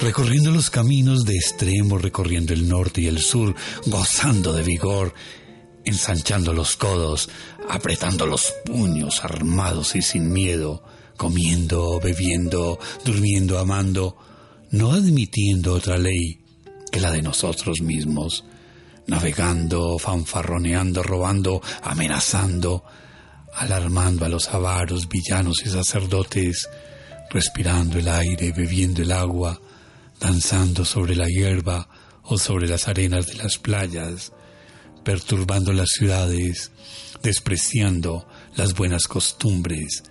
recorriendo 0.00 0.50
los 0.50 0.70
caminos 0.70 1.24
de 1.24 1.34
extremo, 1.36 1.98
recorriendo 1.98 2.54
el 2.54 2.68
norte 2.68 3.02
y 3.02 3.06
el 3.06 3.20
sur, 3.20 3.54
gozando 3.86 4.52
de 4.54 4.62
vigor, 4.62 5.14
ensanchando 5.84 6.52
los 6.52 6.76
codos, 6.76 7.28
apretando 7.68 8.26
los 8.26 8.52
puños, 8.64 9.22
armados 9.22 9.94
y 9.96 10.02
sin 10.02 10.32
miedo, 10.32 10.82
comiendo, 11.16 12.00
bebiendo, 12.00 12.78
durmiendo, 13.04 13.58
amando, 13.58 14.16
no 14.70 14.92
admitiendo 14.92 15.74
otra 15.74 15.98
ley 15.98 16.40
que 16.90 17.00
la 17.00 17.10
de 17.10 17.22
nosotros 17.22 17.82
mismos, 17.82 18.44
navegando, 19.06 19.98
fanfarroneando, 19.98 21.02
robando, 21.02 21.60
amenazando, 21.82 22.84
alarmando 23.54 24.24
a 24.24 24.28
los 24.28 24.48
avaros, 24.48 25.08
villanos 25.08 25.62
y 25.64 25.68
sacerdotes, 25.68 26.68
respirando 27.30 27.98
el 27.98 28.08
aire, 28.08 28.52
bebiendo 28.52 29.02
el 29.02 29.12
agua, 29.12 29.60
danzando 30.20 30.84
sobre 30.84 31.16
la 31.16 31.26
hierba 31.26 31.88
o 32.22 32.38
sobre 32.38 32.68
las 32.68 32.86
arenas 32.86 33.26
de 33.26 33.34
las 33.34 33.58
playas, 33.58 34.32
perturbando 35.02 35.72
las 35.72 35.88
ciudades, 35.88 36.70
despreciando 37.22 38.28
las 38.54 38.74
buenas 38.74 39.08
costumbres, 39.08 40.04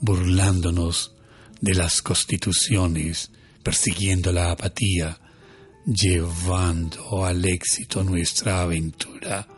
burlándonos 0.00 1.12
de 1.60 1.74
las 1.74 2.02
constituciones, 2.02 3.30
persiguiendo 3.62 4.30
la 4.30 4.52
apatía, 4.52 5.18
llevando 5.86 7.24
al 7.24 7.44
éxito 7.44 8.04
nuestra 8.04 8.62
aventura. 8.62 9.48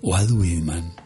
Whitman 0.00 0.94
Tanto 0.94 1.01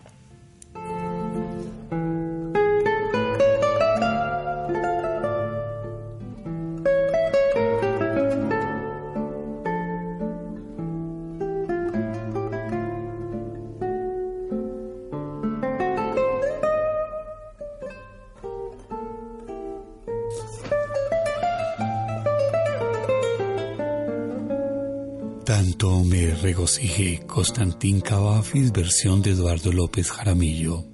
regocijé 26.77 27.27
Constantín 27.27 28.03
Cavafis, 28.03 28.71
versión 28.71 29.23
de 29.23 29.31
Eduardo 29.31 29.73
López 29.73 30.11
Jaramillo. 30.11 30.85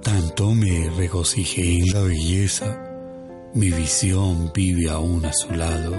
Tanto 0.00 0.54
me 0.54 0.88
regocijé 0.90 1.78
en 1.78 1.92
la 1.92 2.02
belleza, 2.02 3.50
mi 3.52 3.72
visión 3.72 4.52
vive 4.54 4.90
aún 4.90 5.24
a 5.24 5.32
su 5.32 5.50
lado, 5.52 5.92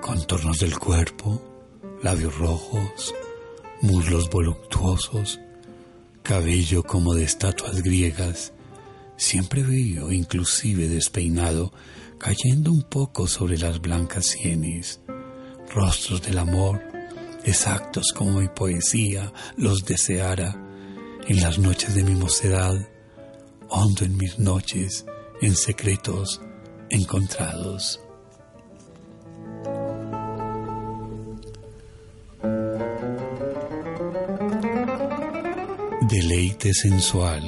contornos 0.00 0.58
del 0.58 0.76
cuerpo, 0.80 1.40
labios 2.02 2.36
rojos, 2.36 3.14
muslos 3.80 4.28
voluptuosos, 4.30 5.38
cabello 6.24 6.82
como 6.82 7.14
de 7.14 7.22
estatuas 7.22 7.82
griegas, 7.82 8.52
siempre 9.16 9.62
bello, 9.62 10.10
inclusive 10.10 10.88
despeinado, 10.88 11.72
cayendo 12.18 12.72
un 12.72 12.82
poco 12.82 13.28
sobre 13.28 13.58
las 13.58 13.80
blancas 13.80 14.26
sienes, 14.26 15.00
rostros 15.74 16.22
del 16.22 16.38
amor, 16.38 16.82
exactos 17.44 18.12
como 18.14 18.40
mi 18.40 18.48
poesía 18.48 19.32
los 19.56 19.84
deseara, 19.84 20.56
en 21.26 21.40
las 21.40 21.58
noches 21.58 21.94
de 21.94 22.02
mi 22.02 22.14
mocedad, 22.14 22.74
hondo 23.68 24.04
en 24.04 24.16
mis 24.16 24.38
noches, 24.38 25.04
en 25.40 25.54
secretos 25.54 26.40
encontrados. 26.88 28.00
Deleite 36.08 36.74
sensual. 36.74 37.44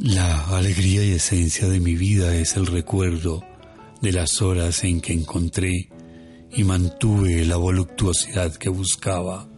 La 0.00 0.48
alegría 0.48 1.04
y 1.04 1.12
esencia 1.12 1.68
de 1.68 1.78
mi 1.78 1.94
vida 1.94 2.34
es 2.34 2.56
el 2.56 2.66
recuerdo 2.66 3.44
de 4.04 4.12
las 4.12 4.42
horas 4.42 4.84
en 4.84 5.00
que 5.00 5.14
encontré 5.14 5.88
y 6.52 6.62
mantuve 6.62 7.42
la 7.46 7.56
voluptuosidad 7.56 8.54
que 8.54 8.68
buscaba. 8.68 9.48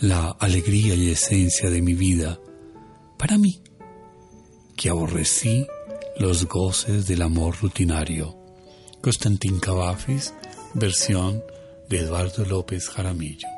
La 0.00 0.30
alegría 0.40 0.94
y 0.94 1.10
esencia 1.10 1.68
de 1.68 1.82
mi 1.82 1.92
vida 1.92 2.40
para 3.18 3.36
mí, 3.36 3.62
que 4.74 4.88
aborrecí 4.88 5.66
los 6.18 6.46
goces 6.46 7.06
del 7.06 7.20
amor 7.20 7.56
rutinario. 7.60 8.38
Constantín 9.02 9.60
Cavafis, 9.60 10.32
versión 10.72 11.42
de 11.90 11.98
Eduardo 11.98 12.46
López 12.46 12.88
Jaramillo. 12.88 13.48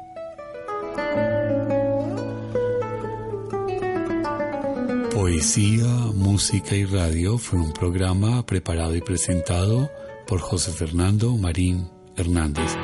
Poesía, 5.20 5.84
música 6.14 6.74
y 6.74 6.86
radio 6.86 7.36
fue 7.36 7.58
un 7.58 7.74
programa 7.74 8.46
preparado 8.46 8.96
y 8.96 9.02
presentado 9.02 9.90
por 10.26 10.40
José 10.40 10.72
Fernando 10.72 11.36
Marín 11.36 11.90
Hernández. 12.16 12.74